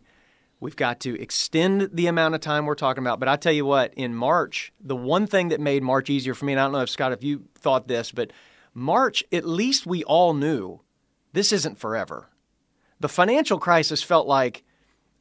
[0.61, 3.19] We've got to extend the amount of time we're talking about.
[3.19, 6.45] But I tell you what, in March, the one thing that made March easier for
[6.45, 8.31] me, and I don't know if Scott, if you thought this, but
[8.73, 10.81] March, at least we all knew
[11.31, 12.29] this isn't forever.
[12.99, 14.63] The financial crisis felt like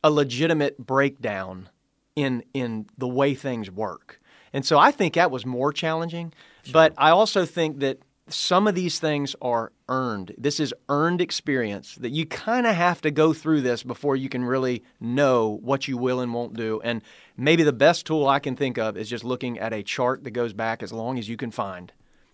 [0.02, 1.68] a legitimate breakdown
[2.16, 4.20] in in the way things work.
[4.52, 6.32] And so I think that was more challenging.
[6.72, 10.34] But I also think that some of these things are earned.
[10.36, 14.28] This is earned experience that you kind of have to go through this before you
[14.28, 16.80] can really know what you will and won't do.
[16.84, 17.02] And
[17.36, 20.32] maybe the best tool I can think of is just looking at a chart that
[20.32, 21.92] goes back as long as you can find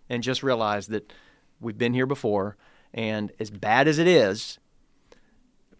[0.08, 1.12] and just realize that
[1.60, 2.56] we've been here before.
[2.92, 4.58] And as bad as it is,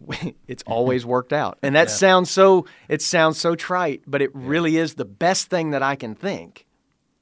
[0.47, 1.57] it's always worked out.
[1.61, 5.71] And that sounds so it sounds so trite, but it really is the best thing
[5.71, 6.65] that I can think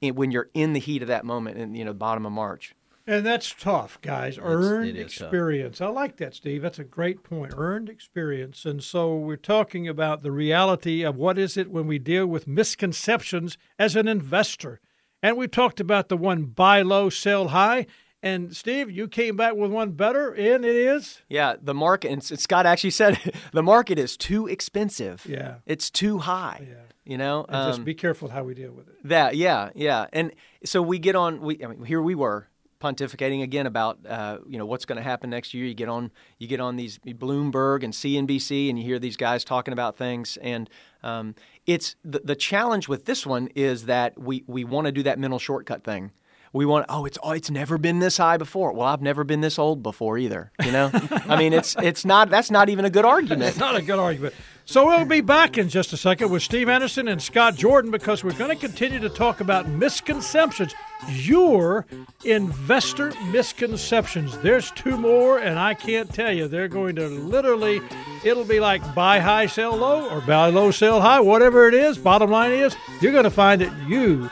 [0.01, 2.75] when you're in the heat of that moment in you know bottom of March.
[3.05, 4.39] And that's tough, guys.
[4.41, 5.27] Earned it is tough.
[5.27, 5.81] experience.
[5.81, 6.61] I like that, Steve.
[6.61, 7.53] That's a great point.
[7.55, 8.63] Earned experience.
[8.65, 12.47] And so we're talking about the reality of what is it when we deal with
[12.47, 14.79] misconceptions as an investor.
[15.21, 17.87] And we talked about the one buy low, sell high.
[18.23, 22.23] And Steve, you came back with one better, and it is Yeah, the market, and
[22.23, 23.19] Scott actually said
[23.51, 25.25] the market is too expensive.
[25.29, 25.55] Yeah.
[25.65, 26.65] It's too high.
[26.67, 26.75] Yeah.
[27.05, 28.95] You know, and just Um, be careful how we deal with it.
[29.03, 30.07] that, yeah, yeah.
[30.13, 30.31] And
[30.63, 32.47] so we get on, we, I mean, here we were
[32.79, 35.65] pontificating again about, uh, you know, what's going to happen next year.
[35.65, 39.43] You get on, you get on these Bloomberg and CNBC and you hear these guys
[39.43, 40.37] talking about things.
[40.41, 40.69] And
[41.01, 45.03] um, it's the, the challenge with this one is that we, we want to do
[45.03, 46.11] that mental shortcut thing.
[46.53, 48.71] We want oh it's oh it's never been this high before.
[48.73, 50.51] Well, I've never been this old before either.
[50.63, 50.91] You know,
[51.27, 53.41] I mean it's it's not that's not even a good argument.
[53.49, 54.35] It's not a good argument.
[54.65, 58.23] So we'll be back in just a second with Steve Anderson and Scott Jordan because
[58.23, 60.73] we're going to continue to talk about misconceptions.
[61.09, 61.85] Your
[62.23, 64.37] investor misconceptions.
[64.37, 66.47] There's two more, and I can't tell you.
[66.47, 67.81] They're going to literally,
[68.23, 71.97] it'll be like buy high, sell low, or buy low, sell high, whatever it is.
[71.97, 74.31] Bottom line is, you're going to find that you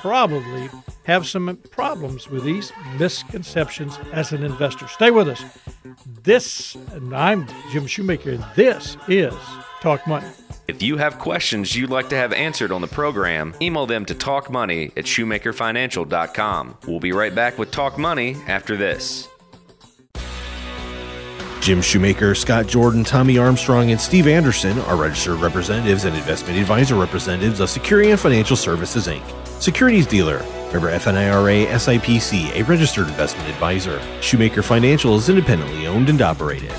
[0.00, 0.68] probably
[1.10, 4.86] have some problems with these misconceptions as an investor.
[4.86, 5.42] Stay with us.
[6.22, 9.34] This, and I'm Jim Shoemaker, and this is
[9.80, 10.28] Talk Money.
[10.68, 14.14] If you have questions you'd like to have answered on the program, email them to
[14.14, 16.78] talkmoney at shoemakerfinancial.com.
[16.86, 19.26] We'll be right back with Talk Money after this.
[21.60, 26.94] Jim Shoemaker, Scott Jordan, Tommy Armstrong, and Steve Anderson are registered representatives and investment advisor
[26.94, 30.40] representatives of Security and Financial Services Inc., securities dealer.
[30.72, 34.00] Member FINRA SIPC, a registered investment advisor.
[34.20, 36.72] Shoemaker Financial is independently owned and operated.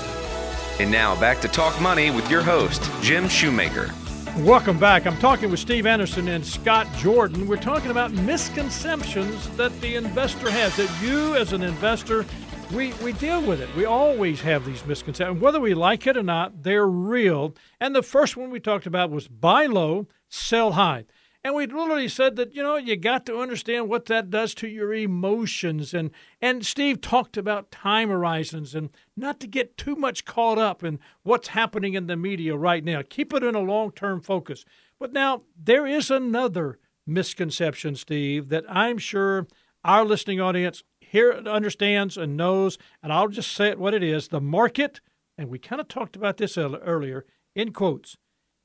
[0.80, 3.90] And now back to Talk Money with your host, Jim Shoemaker.
[4.38, 5.06] Welcome back.
[5.06, 7.46] I'm talking with Steve Anderson and Scott Jordan.
[7.46, 12.24] We're talking about misconceptions that the investor has, that you as an investor,
[12.72, 13.68] we, we deal with it.
[13.76, 15.42] We always have these misconceptions.
[15.42, 17.54] Whether we like it or not, they're real.
[17.78, 21.04] And the first one we talked about was buy low, sell high.
[21.44, 24.68] And we literally said that, you know, you got to understand what that does to
[24.68, 25.92] your emotions.
[25.92, 30.84] And, and Steve talked about time horizons and not to get too much caught up
[30.84, 33.02] in what's happening in the media right now.
[33.08, 34.64] Keep it in a long term focus.
[35.00, 36.78] But now, there is another
[37.08, 39.48] misconception, Steve, that I'm sure
[39.84, 42.78] our listening audience here understands and knows.
[43.02, 45.00] And I'll just say it what it is the market,
[45.36, 47.26] and we kind of talked about this earlier,
[47.56, 48.16] in quotes,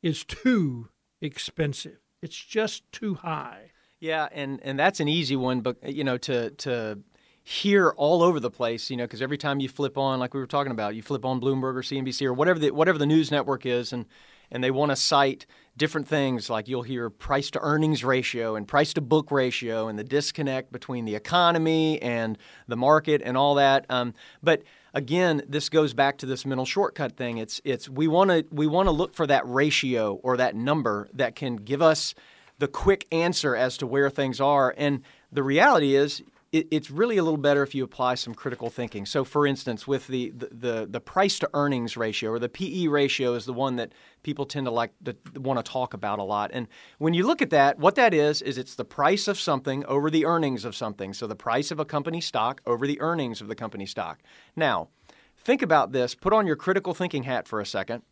[0.03, 0.89] is too
[1.21, 1.97] expensive.
[2.27, 3.71] It's just too high.
[4.01, 6.99] Yeah, and and that's an easy one, but you know, to to
[7.41, 10.41] hear all over the place, you know, because every time you flip on, like we
[10.41, 13.31] were talking about, you flip on Bloomberg or CNBC or whatever the whatever the news
[13.31, 14.05] network is, and
[14.51, 15.45] and they want to cite
[15.77, 19.97] different things like you'll hear price to earnings ratio and price to book ratio and
[19.97, 22.37] the disconnect between the economy and
[22.67, 23.85] the market and all that.
[23.89, 24.63] Um, but
[24.93, 27.37] again, this goes back to this mental shortcut thing.
[27.37, 31.07] It's it's we want to we want to look for that ratio or that number
[31.13, 32.15] that can give us
[32.59, 34.73] the quick answer as to where things are.
[34.77, 36.23] And the reality is,
[36.57, 39.05] it, it's really a little better if you apply some critical thinking.
[39.05, 42.87] So, for instance, with the the, the, the price to earnings ratio or the PE
[42.87, 43.93] ratio is the one that
[44.23, 46.51] people tend to like to want to talk about a lot.
[46.53, 46.67] And
[46.97, 50.09] when you look at that, what that is is it's the price of something over
[50.09, 51.13] the earnings of something.
[51.13, 54.19] So the price of a company stock over the earnings of the company stock.
[54.55, 54.89] Now,
[55.37, 56.15] think about this.
[56.15, 58.03] Put on your critical thinking hat for a second.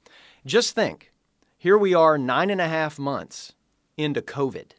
[0.45, 1.12] Just think.
[1.58, 3.55] Here we are, nine and a half months
[3.97, 4.71] into COVID.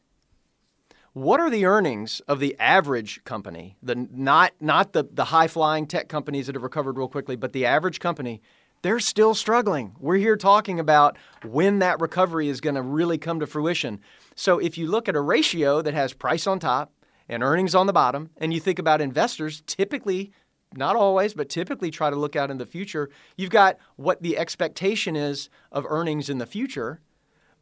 [1.17, 3.79] What are the earnings of the average company?
[3.83, 7.55] The not not the, the high flying tech companies that have recovered real quickly, but
[7.55, 8.43] the average company,
[8.83, 9.97] they're still struggling.
[9.99, 14.01] We're here talking about when that recovery is going to really come to fruition.
[14.35, 16.93] So if you look at a ratio that has price on top
[17.31, 20.33] and earnings on the bottom, and you think about investors, typically
[20.75, 23.09] not always, but typically try to look out in the future.
[23.39, 27.01] You've got what the expectation is of earnings in the future,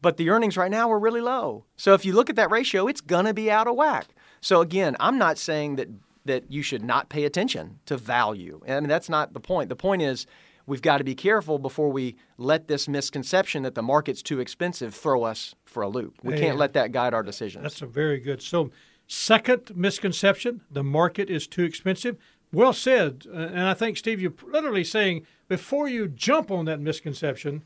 [0.04, 1.64] but the earnings right now are really low.
[1.78, 4.08] So if you look at that ratio, it's going to be out of whack.
[4.42, 5.88] So again, I'm not saying that
[6.26, 8.60] that you should not pay attention to value.
[8.68, 9.70] I mean that's not the point.
[9.70, 10.26] The point is
[10.66, 14.94] we've got to be careful before we let this misconception that the market's too expensive
[14.94, 16.18] throw us for a loop.
[16.22, 17.62] We can't let that guide our decisions.
[17.62, 18.42] That's a very good.
[18.42, 18.70] So,
[19.06, 22.18] second misconception: the market is too expensive.
[22.52, 23.26] Well said.
[23.26, 27.64] Uh, and I think, Steve, you're literally saying before you jump on that misconception,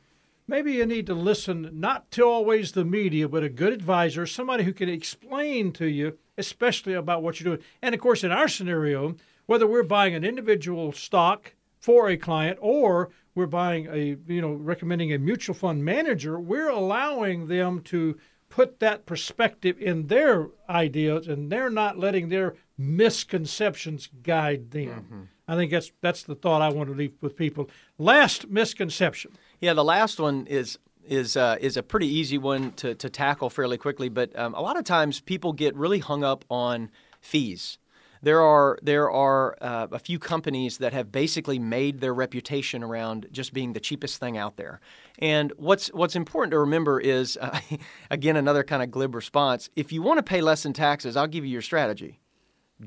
[0.48, 4.64] maybe you need to listen not to always the media, but a good advisor, somebody
[4.64, 7.64] who can explain to you, especially about what you're doing.
[7.82, 9.14] And of course, in our scenario,
[9.46, 14.52] whether we're buying an individual stock for a client or we're buying a, you know,
[14.52, 21.28] recommending a mutual fund manager, we're allowing them to put that perspective in their ideas
[21.28, 24.88] and they're not letting their misconceptions guide them.
[24.88, 25.22] Mm-hmm.
[25.46, 27.70] I think that's that's the thought I want to leave with people.
[27.96, 29.32] Last misconception.
[29.61, 33.51] Yeah, the last one is is uh, is a pretty easy one to, to tackle
[33.51, 34.09] fairly quickly.
[34.09, 36.90] But um, a lot of times people get really hung up on
[37.21, 37.79] fees.
[38.23, 43.27] there are there are uh, a few companies that have basically made their reputation around
[43.33, 44.81] just being the cheapest thing out there.
[45.18, 47.59] And what's what's important to remember is, uh,
[48.11, 49.71] again, another kind of glib response.
[49.75, 52.21] If you want to pay less in taxes, I'll give you your strategy.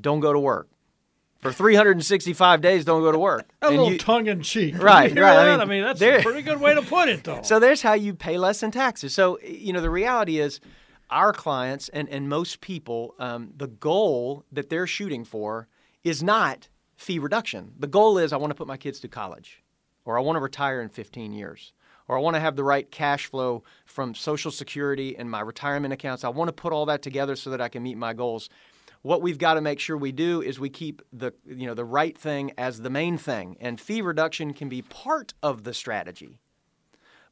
[0.00, 0.68] Don't go to work.
[1.42, 3.50] For 365 days, don't go to work.
[3.62, 4.80] A And little you- tongue in cheek.
[4.80, 5.38] Right, right.
[5.38, 7.42] I mean, I mean, that's there- a pretty good way to put it, though.
[7.44, 9.12] So there's how you pay less in taxes.
[9.12, 10.60] So you know the reality is,
[11.10, 15.66] our clients and and most people, um, the goal that they're shooting for
[16.04, 17.72] is not fee reduction.
[17.78, 19.62] The goal is I want to put my kids to college,
[20.04, 21.72] or I want to retire in 15 years,
[22.06, 25.92] or I want to have the right cash flow from Social Security and my retirement
[25.92, 26.22] accounts.
[26.22, 28.48] I want to put all that together so that I can meet my goals.
[29.02, 31.84] What we've got to make sure we do is we keep the you know the
[31.84, 36.38] right thing as the main thing, and fee reduction can be part of the strategy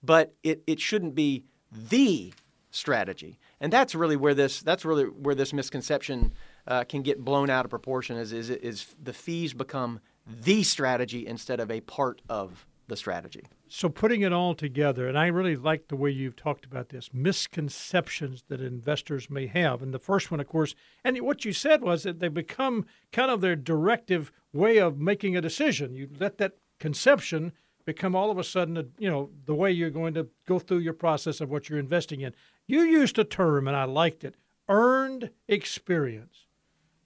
[0.02, 2.33] but it, it shouldn't be the
[2.70, 3.38] strategy.
[3.61, 6.33] And that's really where this that's really where this misconception
[6.66, 8.16] uh, can get blown out of proportion.
[8.16, 13.44] Is, is is the fees become the strategy instead of a part of the strategy.
[13.72, 17.11] So putting it all together, and I really like the way you've talked about this
[17.12, 19.80] misconceptions that investors may have.
[19.80, 23.30] And the first one, of course, and what you said was that they become kind
[23.30, 25.94] of their directive way of making a decision.
[25.94, 27.52] You let that conception
[27.85, 30.78] become all of a sudden, a, you know, the way you're going to go through
[30.78, 32.35] your process of what you're investing in.
[32.66, 34.35] You used a term, and I liked it:
[34.68, 36.46] earned experience.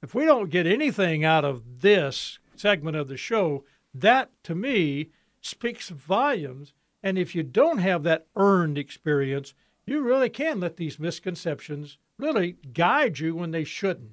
[0.03, 5.11] If we don't get anything out of this segment of the show, that to me
[5.45, 6.73] speaks volumes.
[7.03, 9.55] And if you don't have that earned experience,
[9.87, 14.13] you really can let these misconceptions really guide you when they shouldn't.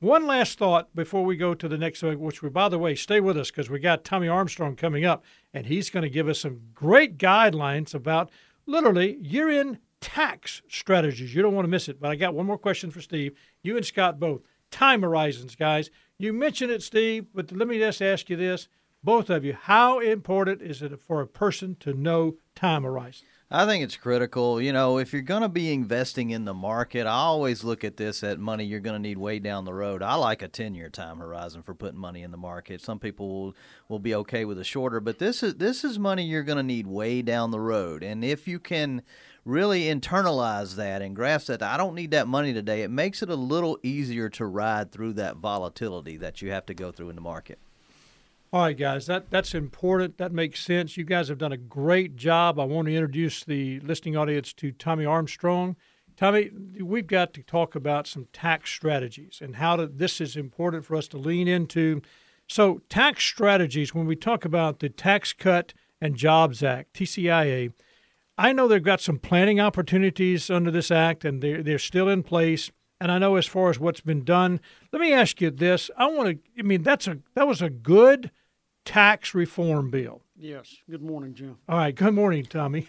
[0.00, 3.20] One last thought before we go to the next which we, by the way, stay
[3.20, 6.40] with us because we got Tommy Armstrong coming up, and he's going to give us
[6.40, 8.30] some great guidelines about
[8.66, 11.34] literally year end tax strategies.
[11.34, 12.00] You don't want to miss it.
[12.00, 13.34] But I got one more question for Steve.
[13.62, 14.42] You and Scott both.
[14.70, 15.90] Time horizons, guys.
[16.16, 18.68] You mentioned it, Steve, but let me just ask you this
[19.02, 23.26] both of you, how important is it for a person to know time horizon?
[23.52, 24.62] I think it's critical.
[24.62, 27.96] You know, if you're going to be investing in the market, I always look at
[27.96, 30.04] this at money you're going to need way down the road.
[30.04, 32.80] I like a 10 year time horizon for putting money in the market.
[32.80, 33.56] Some people will,
[33.88, 36.62] will be okay with a shorter, but this is this is money you're going to
[36.62, 38.04] need way down the road.
[38.04, 39.02] And if you can
[39.44, 43.30] really internalize that and grasp that I don't need that money today, it makes it
[43.30, 47.16] a little easier to ride through that volatility that you have to go through in
[47.16, 47.58] the market.
[48.52, 50.18] All right, guys, that, that's important.
[50.18, 50.96] That makes sense.
[50.96, 52.58] You guys have done a great job.
[52.58, 55.76] I want to introduce the listening audience to Tommy Armstrong.
[56.16, 60.84] Tommy, we've got to talk about some tax strategies and how to, this is important
[60.84, 62.02] for us to lean into.
[62.48, 67.72] So, tax strategies, when we talk about the Tax Cut and Jobs Act, TCJA,
[68.36, 72.24] I know they've got some planning opportunities under this act and they're, they're still in
[72.24, 72.72] place.
[73.00, 74.58] And I know as far as what's been done,
[74.92, 75.88] let me ask you this.
[75.96, 78.32] I want to, I mean, that's a, that was a good
[78.84, 80.22] tax reform bill.
[80.36, 80.76] Yes.
[80.88, 81.58] Good morning, Jim.
[81.68, 81.94] All right.
[81.94, 82.88] Good morning, Tommy.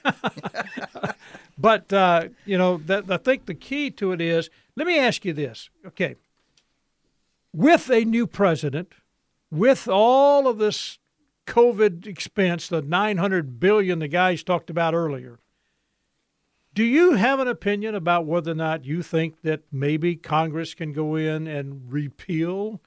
[1.58, 4.50] but uh, you know, that, I think the key to it is.
[4.76, 5.70] Let me ask you this.
[5.86, 6.16] Okay.
[7.54, 8.94] With a new president,
[9.52, 10.98] with all of this
[11.46, 15.40] COVID expense, the 900 billion the guys talked about earlier,
[16.74, 20.94] do you have an opinion about whether or not you think that maybe Congress can
[20.94, 22.80] go in and repeal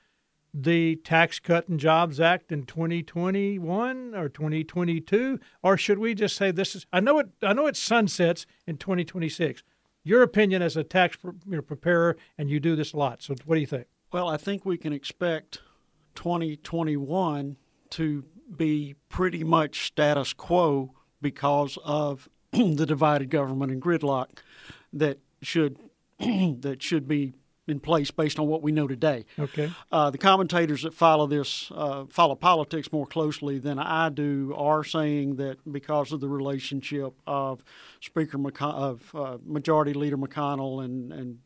[0.56, 6.52] the Tax Cut and Jobs Act in 2021 or 2022, or should we just say
[6.52, 6.86] this is?
[6.92, 7.28] I know it.
[7.42, 9.64] I know it sunsets in 2026.
[10.04, 13.22] Your opinion as a tax pre- preparer, and you do this a lot.
[13.22, 13.86] So, what do you think?
[14.12, 15.60] Well, I think we can expect
[16.14, 17.56] 2021
[17.90, 18.24] to
[18.56, 24.38] be pretty much status quo because of the divided government and gridlock
[24.92, 25.78] that should
[26.20, 27.32] that should be
[27.66, 29.24] in place based on what we know today.
[29.38, 29.72] Okay.
[29.90, 34.84] Uh, the commentators that follow this, uh, follow politics more closely than I do, are
[34.84, 37.64] saying that because of the relationship of
[38.00, 41.38] Speaker McCon- of uh, Majority Leader McConnell and, and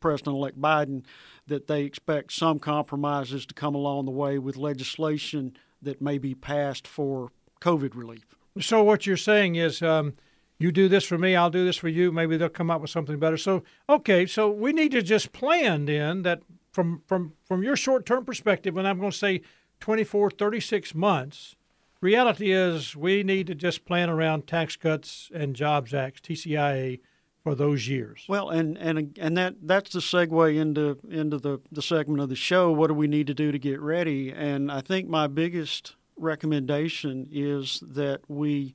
[0.00, 1.04] President-elect Biden,
[1.46, 6.34] that they expect some compromises to come along the way with legislation that may be
[6.34, 8.24] passed for COVID relief.
[8.60, 10.14] So, what you're saying is, um,
[10.60, 12.12] you do this for me, I'll do this for you.
[12.12, 13.38] Maybe they'll come up with something better.
[13.38, 18.04] So, okay, so we need to just plan then that from from from your short
[18.04, 19.40] term perspective, and I'm going to say
[19.80, 21.56] 24, 36 months.
[22.02, 27.00] Reality is, we need to just plan around Tax Cuts and Jobs acts, (TCJA)
[27.42, 28.26] for those years.
[28.28, 32.36] Well, and and and that that's the segue into into the the segment of the
[32.36, 32.70] show.
[32.70, 34.30] What do we need to do to get ready?
[34.30, 38.74] And I think my biggest recommendation is that we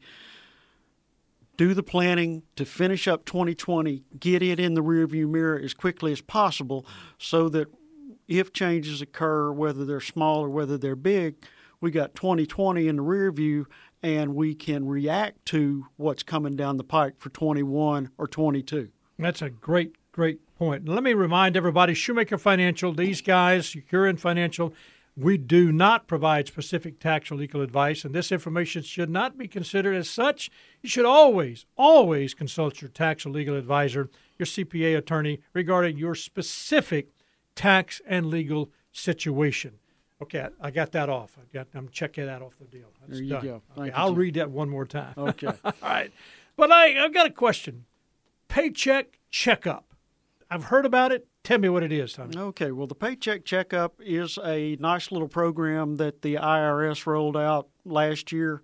[1.58, 6.12] do the planning to finish up 2020, get it in the rearview mirror as quickly
[6.12, 6.86] as possible,
[7.18, 7.68] so that
[8.28, 11.36] if changes occur, whether they're small or whether they're big,
[11.82, 13.68] we got 2020 in the rear view
[14.02, 18.90] and we can react to what's coming down the pike for 21 or 22.
[19.18, 20.88] That's a great, great point.
[20.88, 24.74] Let me remind everybody Shoemaker Financial, these guys, Securian Financial,
[25.18, 29.48] we do not provide specific tax or legal advice, and this information should not be
[29.48, 30.50] considered as such.
[30.82, 36.16] You should always, always consult your tax or legal advisor, your CPA attorney, regarding your
[36.16, 37.10] specific
[37.56, 39.76] tax and legal situation.
[40.22, 41.38] Okay, I got that off.
[41.38, 41.68] I got.
[41.74, 42.88] I'm checking that off the deal.
[43.02, 43.44] That's there you done.
[43.44, 43.62] go.
[43.78, 44.16] Okay, I'll you.
[44.16, 45.14] read that one more time.
[45.18, 45.48] Okay.
[45.48, 46.12] All right.
[46.58, 47.86] But I, I've got a question.
[48.48, 49.94] Paycheck checkup.
[50.50, 51.28] I've heard about it.
[51.46, 52.36] Tell me what it is, Tommy.
[52.36, 57.68] Okay, well, the Paycheck Checkup is a nice little program that the IRS rolled out
[57.86, 58.64] last year.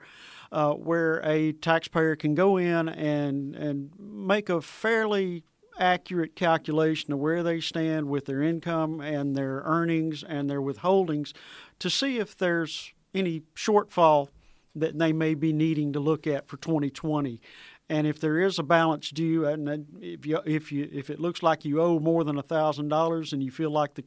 [0.51, 5.43] Uh, where a taxpayer can go in and and make a fairly
[5.79, 11.33] accurate calculation of where they stand with their income and their earnings and their withholdings
[11.79, 14.27] to see if there's any shortfall
[14.75, 17.39] that they may be needing to look at for 2020.
[17.91, 21.43] And if there is a balance due, and if you if you if it looks
[21.43, 24.05] like you owe more than thousand dollars, and you feel like the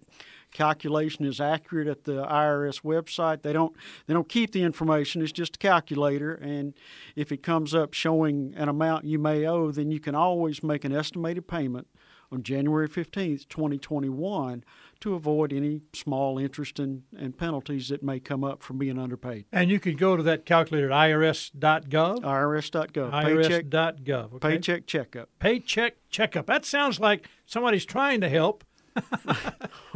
[0.54, 3.76] calculation is accurate at the IRS website, they don't
[4.06, 5.20] they don't keep the information.
[5.20, 6.72] It's just a calculator, and
[7.14, 10.86] if it comes up showing an amount you may owe, then you can always make
[10.86, 11.86] an estimated payment
[12.32, 14.64] on January fifteenth, twenty twenty one
[15.04, 19.44] to avoid any small interest and, and penalties that may come up from being underpaid.
[19.52, 22.20] And you can go to that calculator at irs.gov?
[22.20, 23.10] irs.gov.
[23.12, 24.34] irs.gov.
[24.36, 24.48] Okay.
[24.48, 25.28] Paycheck checkup.
[25.38, 26.46] Paycheck checkup.
[26.46, 28.64] That sounds like somebody's trying to help.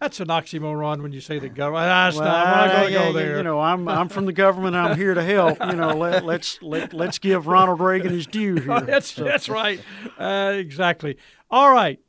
[0.00, 1.84] that's an oxymoron when you say the government.
[1.84, 3.36] That's well, not, I'm not going to yeah, go there.
[3.36, 4.74] You know, I'm I'm from the government.
[4.74, 5.58] I'm here to help.
[5.60, 8.80] You know, let, let's let, let's give Ronald Reagan his due here.
[8.80, 9.24] that's so.
[9.24, 9.82] that's right.
[10.16, 11.18] Uh, exactly.
[11.50, 12.00] All right.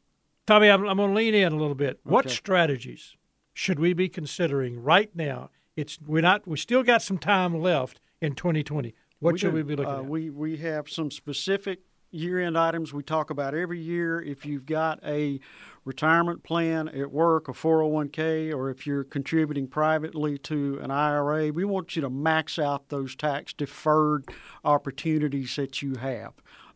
[0.50, 1.89] Tommy, I'm, I'm going to lean in a little bit.
[1.89, 2.00] Okay.
[2.06, 3.16] What strategies
[3.54, 5.52] should we be considering right now?
[5.76, 8.95] It's we're not we still got some time left in 2020.
[9.20, 9.58] What we should do.
[9.58, 10.06] we be looking uh, at?
[10.08, 14.20] We we have some specific year-end items we talk about every year.
[14.20, 15.39] If you've got a
[15.86, 21.64] retirement plan at work, a 401k, or if you're contributing privately to an IRA, we
[21.64, 24.26] want you to max out those tax deferred
[24.66, 26.34] opportunities that you have.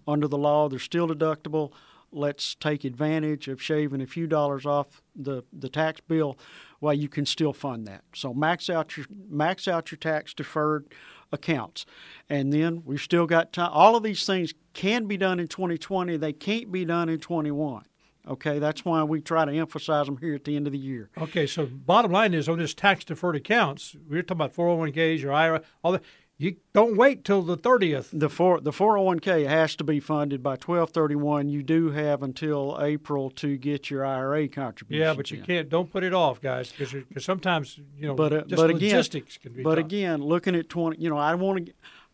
[0.08, 1.72] Under the law, they're still deductible
[2.14, 6.38] let's take advantage of shaving a few dollars off the, the tax bill
[6.80, 8.04] while you can still fund that.
[8.14, 10.88] So max out your max out your tax deferred
[11.32, 11.86] accounts.
[12.30, 13.72] And then we've still got time.
[13.74, 16.18] All of these things can be done in 2020.
[16.18, 17.86] They can't be done in 21.
[18.26, 21.10] Okay, that's why we try to emphasize them here at the end of the year.
[21.18, 25.34] Okay, so bottom line is on this tax deferred accounts, we're talking about 401ks, your
[25.34, 26.04] IRA, all that
[26.38, 28.10] you don't wait till the 30th.
[28.12, 31.48] The four, the 401k has to be funded by 1231.
[31.50, 35.02] You do have until April to get your IRA contribution.
[35.02, 35.46] Yeah, but you in.
[35.46, 39.52] can't don't put it off, guys, because sometimes, you know, but, uh, but logistics again,
[39.52, 39.86] can be But tough.
[39.86, 41.74] again, looking at 20, you know, I want to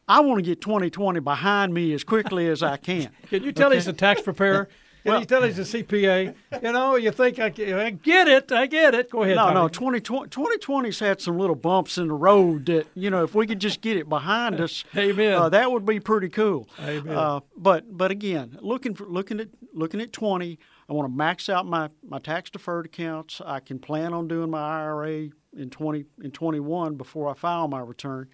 [0.09, 3.11] I want to get 2020 behind me as quickly as I can.
[3.29, 3.75] can you tell okay?
[3.75, 4.67] he's a tax preparer?
[5.05, 6.35] Well, you tell he's a CPA?
[6.61, 9.09] You know, you think I, I get it, I get it.
[9.09, 9.35] Go ahead.
[9.35, 9.53] No, Tommy.
[9.55, 9.67] no.
[9.67, 13.59] 2020, 2020's had some little bumps in the road that you know if we could
[13.59, 15.33] just get it behind us, Amen.
[15.33, 16.67] Uh, that would be pretty cool.
[16.81, 17.15] Amen.
[17.15, 21.49] Uh, but but again, looking for looking at looking at 20, I want to max
[21.49, 23.41] out my my tax deferred accounts.
[23.45, 27.79] I can plan on doing my IRA in 20 in 21 before I file my
[27.79, 28.27] return.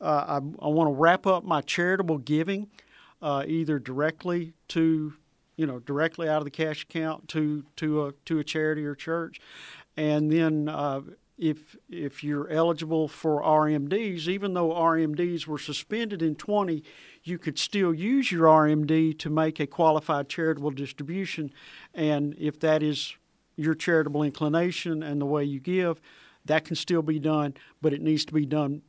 [0.00, 2.68] Uh, I, I want to wrap up my charitable giving,
[3.22, 5.14] uh, either directly to
[5.58, 8.94] you know, directly out of the cash account to to a to a charity or
[8.94, 9.40] church,
[9.96, 11.00] and then uh,
[11.36, 16.84] if if you're eligible for RMDs, even though RMDs were suspended in 20,
[17.24, 21.50] you could still use your RMD to make a qualified charitable distribution,
[21.92, 23.16] and if that is
[23.56, 26.00] your charitable inclination and the way you give,
[26.44, 28.82] that can still be done, but it needs to be done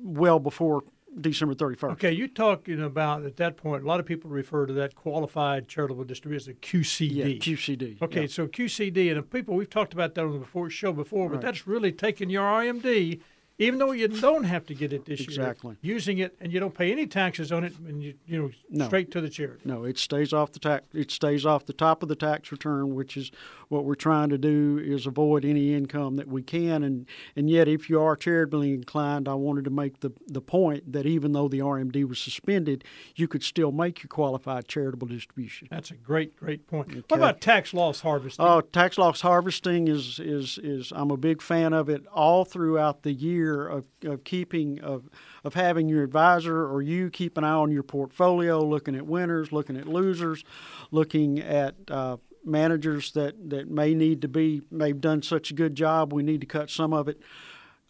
[0.00, 0.84] well before
[1.20, 1.92] December 31st.
[1.92, 5.68] Okay, you're talking about at that point, a lot of people refer to that qualified
[5.68, 7.10] charitable distribution as a QCD.
[7.12, 8.02] Yeah, QCD.
[8.02, 8.26] Okay, yeah.
[8.26, 11.36] so QCD, and if people, we've talked about that on the before show before, but
[11.36, 11.42] right.
[11.42, 13.20] that's really taking your RMD
[13.60, 15.76] even though you don't have to get it this exactly.
[15.82, 18.50] year, using it and you don't pay any taxes on it, and you you know
[18.70, 18.86] no.
[18.86, 19.60] straight to the charity.
[19.66, 20.86] No, it stays off the tax.
[20.94, 23.30] It stays off the top of the tax return, which is
[23.70, 26.82] what we're trying to do is avoid any income that we can.
[26.82, 30.92] And and yet, if you are charitably inclined, I wanted to make the the point
[30.92, 32.84] that even though the RMD was suspended,
[33.16, 35.68] you could still make your qualified charitable distribution.
[35.70, 36.90] That's a great great point.
[36.90, 37.02] Okay.
[37.08, 38.44] What about tax loss harvesting?
[38.44, 43.02] Oh, tax loss harvesting is is is I'm a big fan of it all throughout
[43.02, 45.08] the year year of, of keeping of
[45.44, 49.52] of having your advisor or you keep an eye on your portfolio, looking at winners,
[49.52, 50.44] looking at losers,
[50.90, 55.74] looking at uh, managers that, that may need to be they've done such a good
[55.74, 57.20] job we need to cut some of it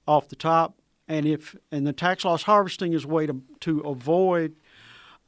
[0.06, 0.74] off the top
[1.08, 4.54] and if and the tax loss harvesting is a way to to avoid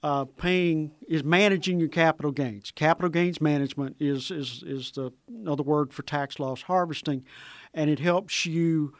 [0.02, 2.72] uh, paying is managing your capital gains.
[2.72, 7.24] Capital gains management is is is the another word for tax loss harvesting,
[7.72, 8.94] and it helps you.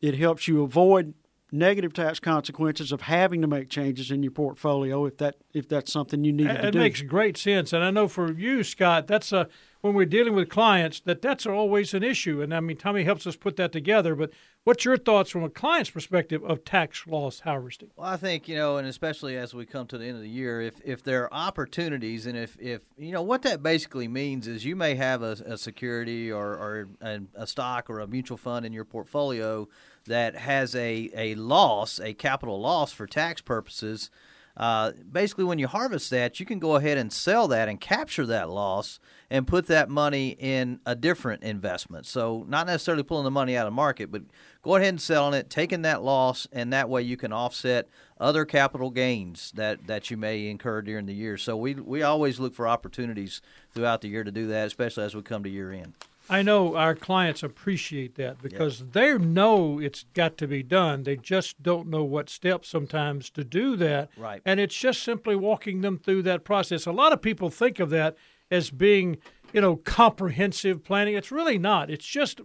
[0.00, 1.14] It helps you avoid
[1.52, 5.92] negative tax consequences of having to make changes in your portfolio if that if that's
[5.92, 6.68] something you need to do.
[6.68, 9.48] It makes great sense, and I know for you, Scott, that's a
[9.82, 12.40] when we're dealing with clients that that's always an issue.
[12.40, 14.14] And I mean, Tommy helps us put that together.
[14.14, 14.30] But
[14.62, 17.90] what's your thoughts from a client's perspective of tax loss harvesting?
[17.96, 20.28] Well, I think you know, and especially as we come to the end of the
[20.28, 24.46] year, if if there are opportunities, and if if you know what that basically means
[24.46, 28.36] is you may have a, a security or or a, a stock or a mutual
[28.36, 29.68] fund in your portfolio
[30.06, 34.10] that has a, a loss, a capital loss for tax purposes,
[34.56, 38.26] uh, basically when you harvest that, you can go ahead and sell that and capture
[38.26, 39.00] that loss
[39.30, 42.06] and put that money in a different investment.
[42.06, 44.22] So not necessarily pulling the money out of market, but
[44.62, 47.88] go ahead and selling it, taking that loss, and that way you can offset
[48.20, 51.38] other capital gains that, that you may incur during the year.
[51.38, 53.40] So we we always look for opportunities
[53.74, 55.94] throughout the year to do that, especially as we come to year end.
[56.30, 58.92] I know our clients appreciate that because yep.
[58.92, 61.02] they know it's got to be done.
[61.02, 64.10] They just don't know what steps sometimes to do that.
[64.16, 64.40] Right.
[64.44, 66.86] And it's just simply walking them through that process.
[66.86, 68.16] A lot of people think of that
[68.50, 69.18] as being,
[69.52, 71.14] you know, comprehensive planning.
[71.14, 71.90] It's really not.
[71.90, 72.40] It's just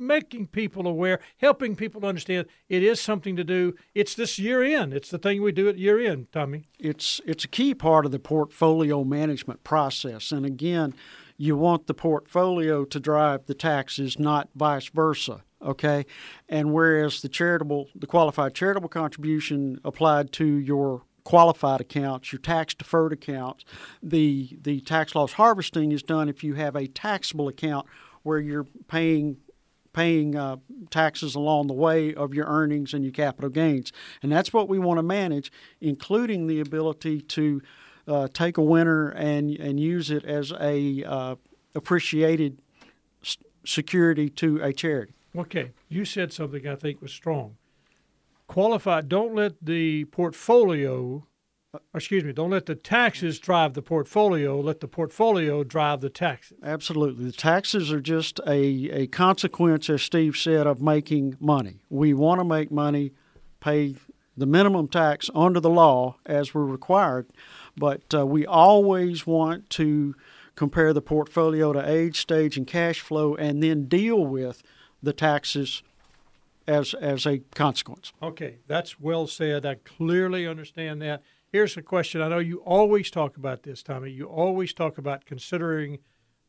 [0.00, 3.74] making people aware, helping people understand it is something to do.
[3.94, 4.94] It's this year end.
[4.94, 6.64] It's the thing we do at year end, Tommy.
[6.78, 10.32] It's it's a key part of the portfolio management process.
[10.32, 10.94] And again,
[11.40, 15.42] you want the portfolio to drive the taxes, not vice versa.
[15.62, 16.04] Okay,
[16.50, 22.74] and whereas the charitable, the qualified charitable contribution applied to your qualified accounts, your tax
[22.74, 23.64] deferred accounts,
[24.02, 27.86] the the tax loss harvesting is done if you have a taxable account
[28.22, 29.38] where you're paying
[29.94, 30.56] paying uh,
[30.90, 34.78] taxes along the way of your earnings and your capital gains, and that's what we
[34.78, 37.62] want to manage, including the ability to
[38.10, 41.36] uh, take a winner and and use it as a uh,
[41.74, 42.58] appreciated
[43.64, 45.14] security to a charity.
[45.36, 47.56] Okay, you said something I think was strong.
[48.48, 49.02] Qualify.
[49.02, 51.24] Don't let the portfolio,
[51.72, 54.58] uh, excuse me, don't let the taxes drive the portfolio.
[54.60, 56.58] Let the portfolio drive the taxes.
[56.64, 61.84] Absolutely, the taxes are just a a consequence, as Steve said, of making money.
[61.88, 63.12] We want to make money,
[63.60, 63.94] pay
[64.36, 67.26] the minimum tax under the law as we're required
[67.76, 70.14] but uh, we always want to
[70.54, 74.62] compare the portfolio to age, stage, and cash flow, and then deal with
[75.02, 75.82] the taxes
[76.66, 78.12] as as a consequence.
[78.22, 79.64] Okay, that's well said.
[79.64, 81.22] I clearly understand that.
[81.52, 82.22] Here's a question.
[82.22, 84.10] I know you always talk about this, Tommy.
[84.10, 85.98] You always talk about considering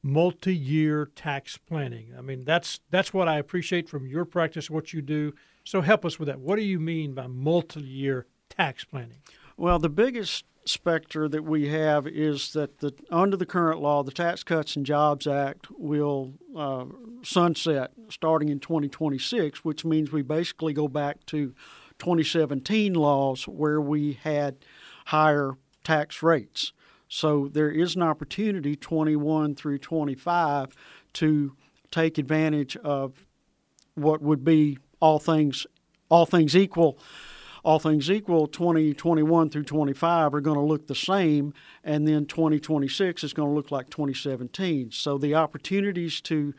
[0.03, 2.13] multi-year tax planning.
[2.17, 5.33] I mean, that's that's what I appreciate from your practice, what you do.
[5.63, 6.39] So help us with that.
[6.39, 9.19] What do you mean by multi-year tax planning?
[9.57, 14.11] Well, the biggest specter that we have is that the, under the current law, the
[14.11, 16.85] Tax Cuts and Jobs Act will uh,
[17.23, 21.53] sunset starting in 2026, which means we basically go back to
[21.99, 24.57] 2017 laws where we had
[25.05, 25.53] higher
[25.83, 26.73] tax rates.
[27.07, 30.69] So there is an opportunity 21 through 25
[31.13, 31.55] to
[31.91, 33.25] take advantage of
[33.95, 35.67] what would be all things
[36.09, 36.97] all things equal
[37.63, 41.53] all things equal, 2021 through 25 are going to look the same,
[41.83, 44.91] and then 2026 is going to look like 2017.
[44.91, 46.53] So the opportunities to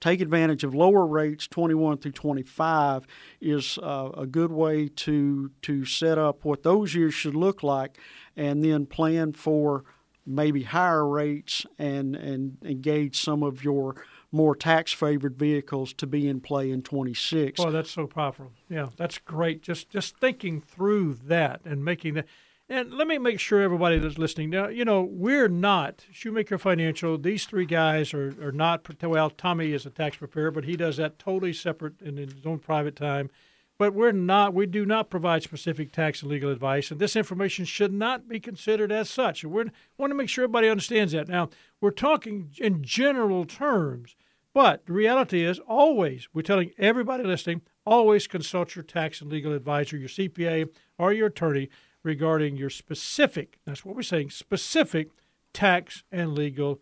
[0.00, 3.06] take advantage of lower rates 21 through 25
[3.40, 7.98] is uh, a good way to to set up what those years should look like
[8.36, 9.84] and then plan for
[10.26, 13.96] maybe higher rates and and engage some of your
[14.36, 17.58] more tax favored vehicles to be in play in 26.
[17.58, 18.52] Oh, that's so powerful.
[18.68, 19.62] Yeah, that's great.
[19.62, 22.26] Just just thinking through that and making that.
[22.68, 27.16] And let me make sure everybody that's listening now, you know, we're not Shoemaker Financial.
[27.16, 30.96] These three guys are, are not, well, Tommy is a tax preparer, but he does
[30.96, 33.30] that totally separate in his own private time.
[33.78, 37.66] But we're not, we do not provide specific tax and legal advice, and this information
[37.66, 39.44] should not be considered as such.
[39.44, 39.50] We
[39.98, 41.28] want to make sure everybody understands that.
[41.28, 44.16] Now, we're talking in general terms
[44.56, 49.52] but the reality is, always, we're telling everybody listening, always consult your tax and legal
[49.52, 51.68] advisor, your CPA, or your attorney
[52.02, 55.10] regarding your specific, that's what we're saying, specific
[55.52, 56.80] tax and legal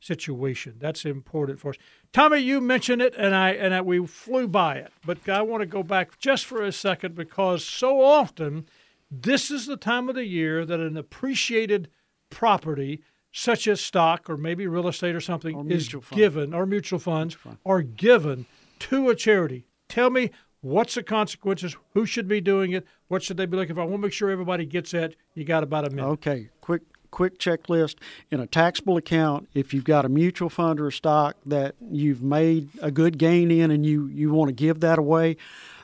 [0.00, 0.76] situation.
[0.78, 1.76] That's important for us.
[2.10, 5.60] Tommy, you mentioned it, and I and I, we flew by it, but I want
[5.60, 8.64] to go back just for a second because so often
[9.10, 11.90] this is the time of the year that an appreciated
[12.30, 13.02] property,
[13.32, 16.04] such as stock or maybe real estate or something, Or is fund.
[16.12, 18.46] given or mutual funds are given
[18.80, 19.66] to a charity.
[19.88, 21.76] Tell me what's the consequences?
[21.94, 22.86] Who should be doing it?
[23.08, 23.82] What should they be looking for?
[23.82, 25.14] I want to make sure everybody gets that.
[25.34, 26.08] You got about a minute.
[26.08, 27.96] Okay, quick quick checklist
[28.30, 29.48] in a taxable account.
[29.52, 33.50] If you've got a mutual fund or a stock that you've made a good gain
[33.50, 35.36] in, and you you want to give that away,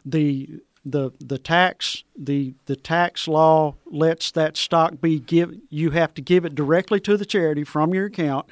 [0.05, 6.14] the the the tax the the tax law lets that stock be give you have
[6.14, 8.47] to give it directly to the charity from your account.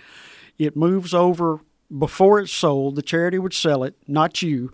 [0.59, 1.61] It moves over
[1.97, 2.97] before it's sold.
[2.97, 4.73] The charity would sell it, not you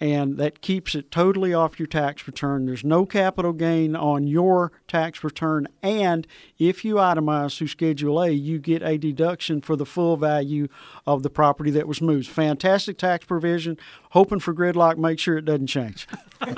[0.00, 2.66] and that keeps it totally off your tax return.
[2.66, 6.26] There's no capital gain on your tax return, and
[6.58, 10.68] if you itemize through Schedule A, you get a deduction for the full value
[11.06, 12.28] of the property that was moved.
[12.28, 13.76] Fantastic tax provision.
[14.10, 16.08] Hoping for gridlock, make sure it doesn't change.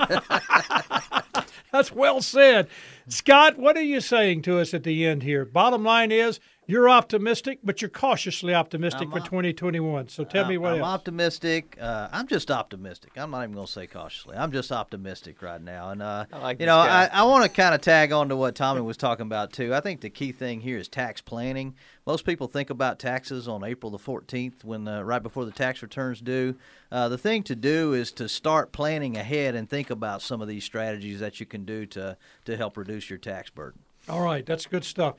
[1.73, 2.67] That's well said.
[3.07, 5.43] Scott, what are you saying to us at the end here?
[5.43, 10.07] Bottom line is you're optimistic, but you're cautiously optimistic for 2021.
[10.07, 10.87] So tell me what I'm else.
[10.87, 11.77] optimistic.
[11.79, 13.11] Uh, I'm just optimistic.
[13.17, 14.37] I'm not even going to say cautiously.
[14.37, 15.89] I'm just optimistic right now.
[15.89, 17.09] And uh, I like you know, guy.
[17.11, 19.73] I, I want to kind of tag on to what Tommy was talking about too.
[19.73, 21.75] I think the key thing here is tax planning.
[22.05, 25.81] Most people think about taxes on April the 14th, when uh, right before the tax
[25.81, 26.55] returns due.
[26.91, 30.47] Uh, the thing to do is to start planning ahead and think about some of
[30.47, 33.79] these strategies that you can do to to help reduce your tax burden.
[34.07, 35.15] All right, that's good stuff.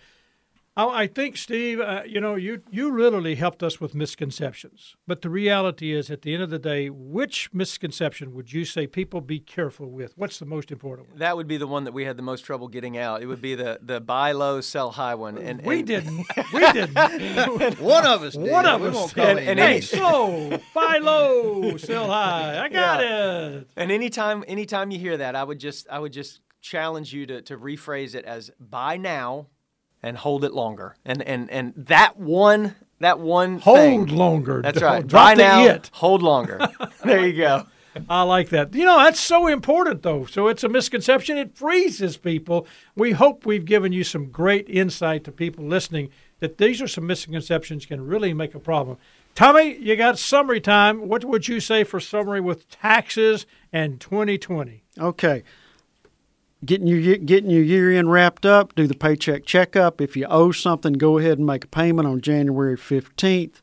[0.76, 4.96] I, I think, Steve, uh, you know, you you literally helped us with misconceptions.
[5.06, 8.86] But the reality is, at the end of the day, which misconception would you say
[8.86, 10.12] people be careful with?
[10.16, 11.18] What's the most important one?
[11.18, 13.22] That would be the one that we had the most trouble getting out.
[13.22, 15.38] It would be the the buy low, sell high one.
[15.38, 16.26] And we and- didn't.
[16.52, 17.80] We didn't.
[17.80, 18.34] One of us.
[18.34, 18.50] Did.
[18.50, 18.94] One of We us.
[18.94, 22.62] won't call And- any and hey, any- so buy low, sell high.
[22.64, 23.46] I got Yeah.
[23.46, 23.68] it.
[23.76, 27.42] And anytime anytime you hear that, I would just I would just challenge you to,
[27.42, 29.48] to rephrase it as buy now
[30.04, 30.94] and hold it longer.
[31.04, 34.62] And and and that one that one Hold thing, longer.
[34.62, 35.04] That's right.
[35.04, 35.90] Drop buy now, it.
[35.92, 36.60] hold longer.
[37.04, 37.66] there you go.
[38.08, 38.74] I like that.
[38.74, 40.24] You know, that's so important, though.
[40.26, 41.36] So it's a misconception.
[41.36, 42.66] It freezes people.
[42.96, 47.06] We hope we've given you some great insight to people listening that these are some
[47.06, 48.98] misconceptions can really make a problem.
[49.34, 51.08] Tommy, you got summary time.
[51.08, 54.82] What would you say for summary with taxes and 2020?
[54.98, 55.42] Okay.
[56.64, 60.00] Getting your getting your year end wrapped up, do the paycheck checkup.
[60.00, 63.60] If you owe something, go ahead and make a payment on January 15th.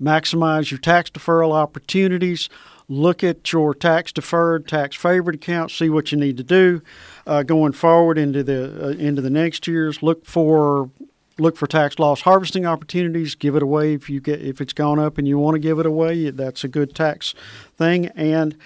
[0.00, 2.50] Maximize your tax deferral opportunities.
[2.88, 5.74] Look at your tax deferred, tax favored accounts.
[5.74, 6.82] See what you need to do
[7.26, 10.02] uh, going forward into the uh, into the next years.
[10.02, 10.90] Look for
[11.38, 13.34] look for tax loss harvesting opportunities.
[13.34, 15.78] Give it away if you get if it's gone up and you want to give
[15.78, 16.30] it away.
[16.30, 17.34] That's a good tax
[17.76, 18.06] thing.
[18.08, 18.56] And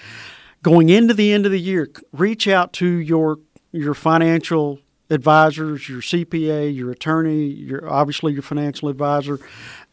[0.63, 3.39] going into the end of the year, reach out to your
[3.73, 9.41] your financial advisors, your CPA, your attorney, your obviously your financial advisor,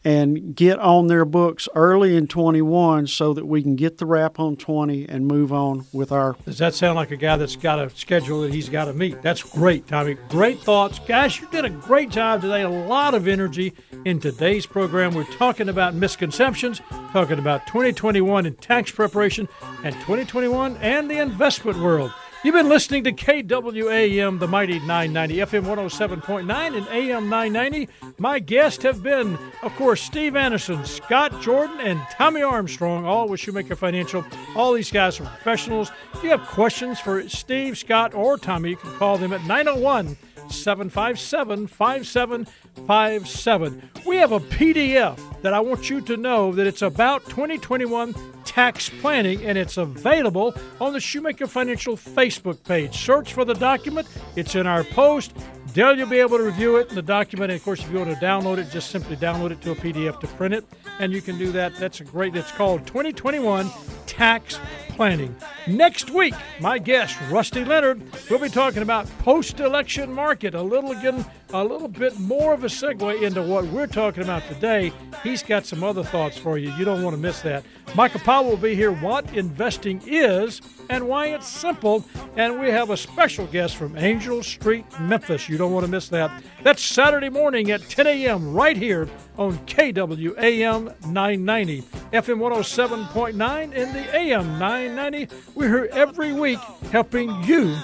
[0.04, 4.38] and get on their books early in 21 so that we can get the wrap
[4.38, 7.80] on 20 and move on with our Does that sound like a guy that's got
[7.80, 9.20] a schedule that he's got to meet?
[9.20, 10.14] That's great, Tommy.
[10.28, 11.00] Great thoughts.
[11.00, 12.62] Guys, you did a great job today.
[12.62, 13.74] A lot of energy
[14.04, 15.14] in today's program.
[15.14, 16.80] We're talking about misconceptions,
[17.12, 19.48] talking about 2021 and tax preparation,
[19.82, 22.12] and 2021 and the investment world.
[22.44, 27.88] You've been listening to KWAM, the mighty 990, FM 107.9, and AM 990.
[28.18, 33.40] My guests have been, of course, Steve Anderson, Scott Jordan, and Tommy Armstrong, all with
[33.40, 34.24] Shoemaker Financial.
[34.54, 35.90] All these guys are professionals.
[36.14, 40.16] If you have questions for Steve, Scott, or Tommy, you can call them at 901
[40.50, 43.90] 757 5757.
[44.06, 48.88] We have a PDF that I want you to know that it's about 2021 tax
[48.88, 52.96] planning and it's available on the Shoemaker Financial Facebook page.
[52.96, 55.32] Search for the document, it's in our post.
[55.78, 57.52] You'll be able to review it in the document.
[57.52, 59.76] And of course, if you want to download it, just simply download it to a
[59.76, 60.64] PDF to print it.
[60.98, 61.76] And you can do that.
[61.76, 63.70] That's a great, it's called 2021
[64.04, 64.58] Tax
[64.88, 65.36] Planning.
[65.68, 70.56] Next week, my guest, Rusty Leonard, will be talking about post-election market.
[70.56, 74.42] A little again, a little bit more of a segue into what we're talking about
[74.48, 74.92] today.
[75.22, 76.72] He's got some other thoughts for you.
[76.72, 77.64] You don't want to miss that.
[77.94, 78.90] Michael Powell will be here.
[78.90, 82.04] What investing is and why it's simple.
[82.36, 85.48] And we have a special guest from Angel Street, Memphis.
[85.48, 86.42] You don't want to miss that.
[86.62, 88.52] That's Saturday morning at 10 a.m.
[88.52, 91.82] right here on KWAM 990,
[92.12, 95.28] FM 107.9, and the AM 990.
[95.54, 96.58] We're here every week
[96.90, 97.76] helping you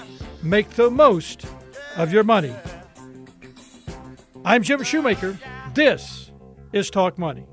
[0.43, 1.45] make the most
[1.97, 2.53] of your money.
[4.43, 5.39] I'm Jim Shoemaker.
[5.73, 6.31] This
[6.71, 7.45] is Talk Money.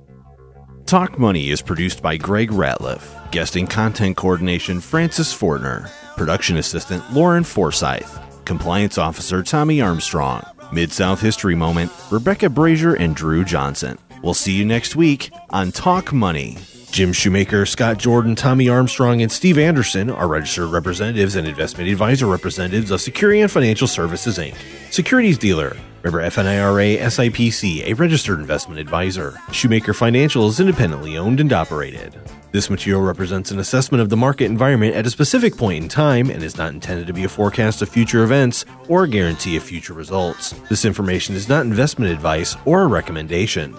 [0.93, 3.30] Talk Money is produced by Greg Ratliff.
[3.30, 5.90] guesting content coordination Francis Fortner.
[6.18, 8.18] Production assistant Lauren Forsyth.
[8.45, 10.45] Compliance officer Tommy Armstrong.
[10.70, 13.97] Mid South History Moment Rebecca Brazier and Drew Johnson.
[14.22, 16.59] We'll see you next week on Talk Money.
[16.90, 22.26] Jim Shoemaker, Scott Jordan, Tommy Armstrong, and Steve Anderson are registered representatives and investment advisor
[22.26, 24.57] representatives of Securian Financial Services, Inc.,
[24.93, 25.74] securities dealer.
[26.05, 29.38] Member FINRA SIPC, a registered investment advisor.
[29.53, 32.18] Shoemaker Financial is independently owned and operated.
[32.50, 36.28] This material represents an assessment of the market environment at a specific point in time
[36.28, 39.62] and is not intended to be a forecast of future events or a guarantee of
[39.62, 40.50] future results.
[40.68, 43.72] This information is not investment advice or a recommendation.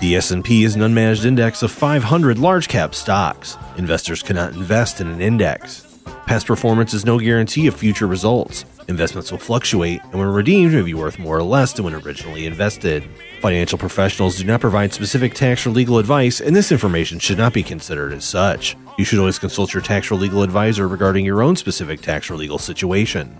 [0.00, 3.56] The S&P is an unmanaged index of 500 large-cap stocks.
[3.76, 5.84] Investors cannot invest in an index.
[6.26, 8.64] Past performance is no guarantee of future results.
[8.86, 12.44] Investments will fluctuate, and when redeemed, may be worth more or less than when originally
[12.46, 13.02] invested.
[13.40, 17.54] Financial professionals do not provide specific tax or legal advice, and this information should not
[17.54, 18.76] be considered as such.
[18.98, 22.36] You should always consult your tax or legal advisor regarding your own specific tax or
[22.36, 23.36] legal situation.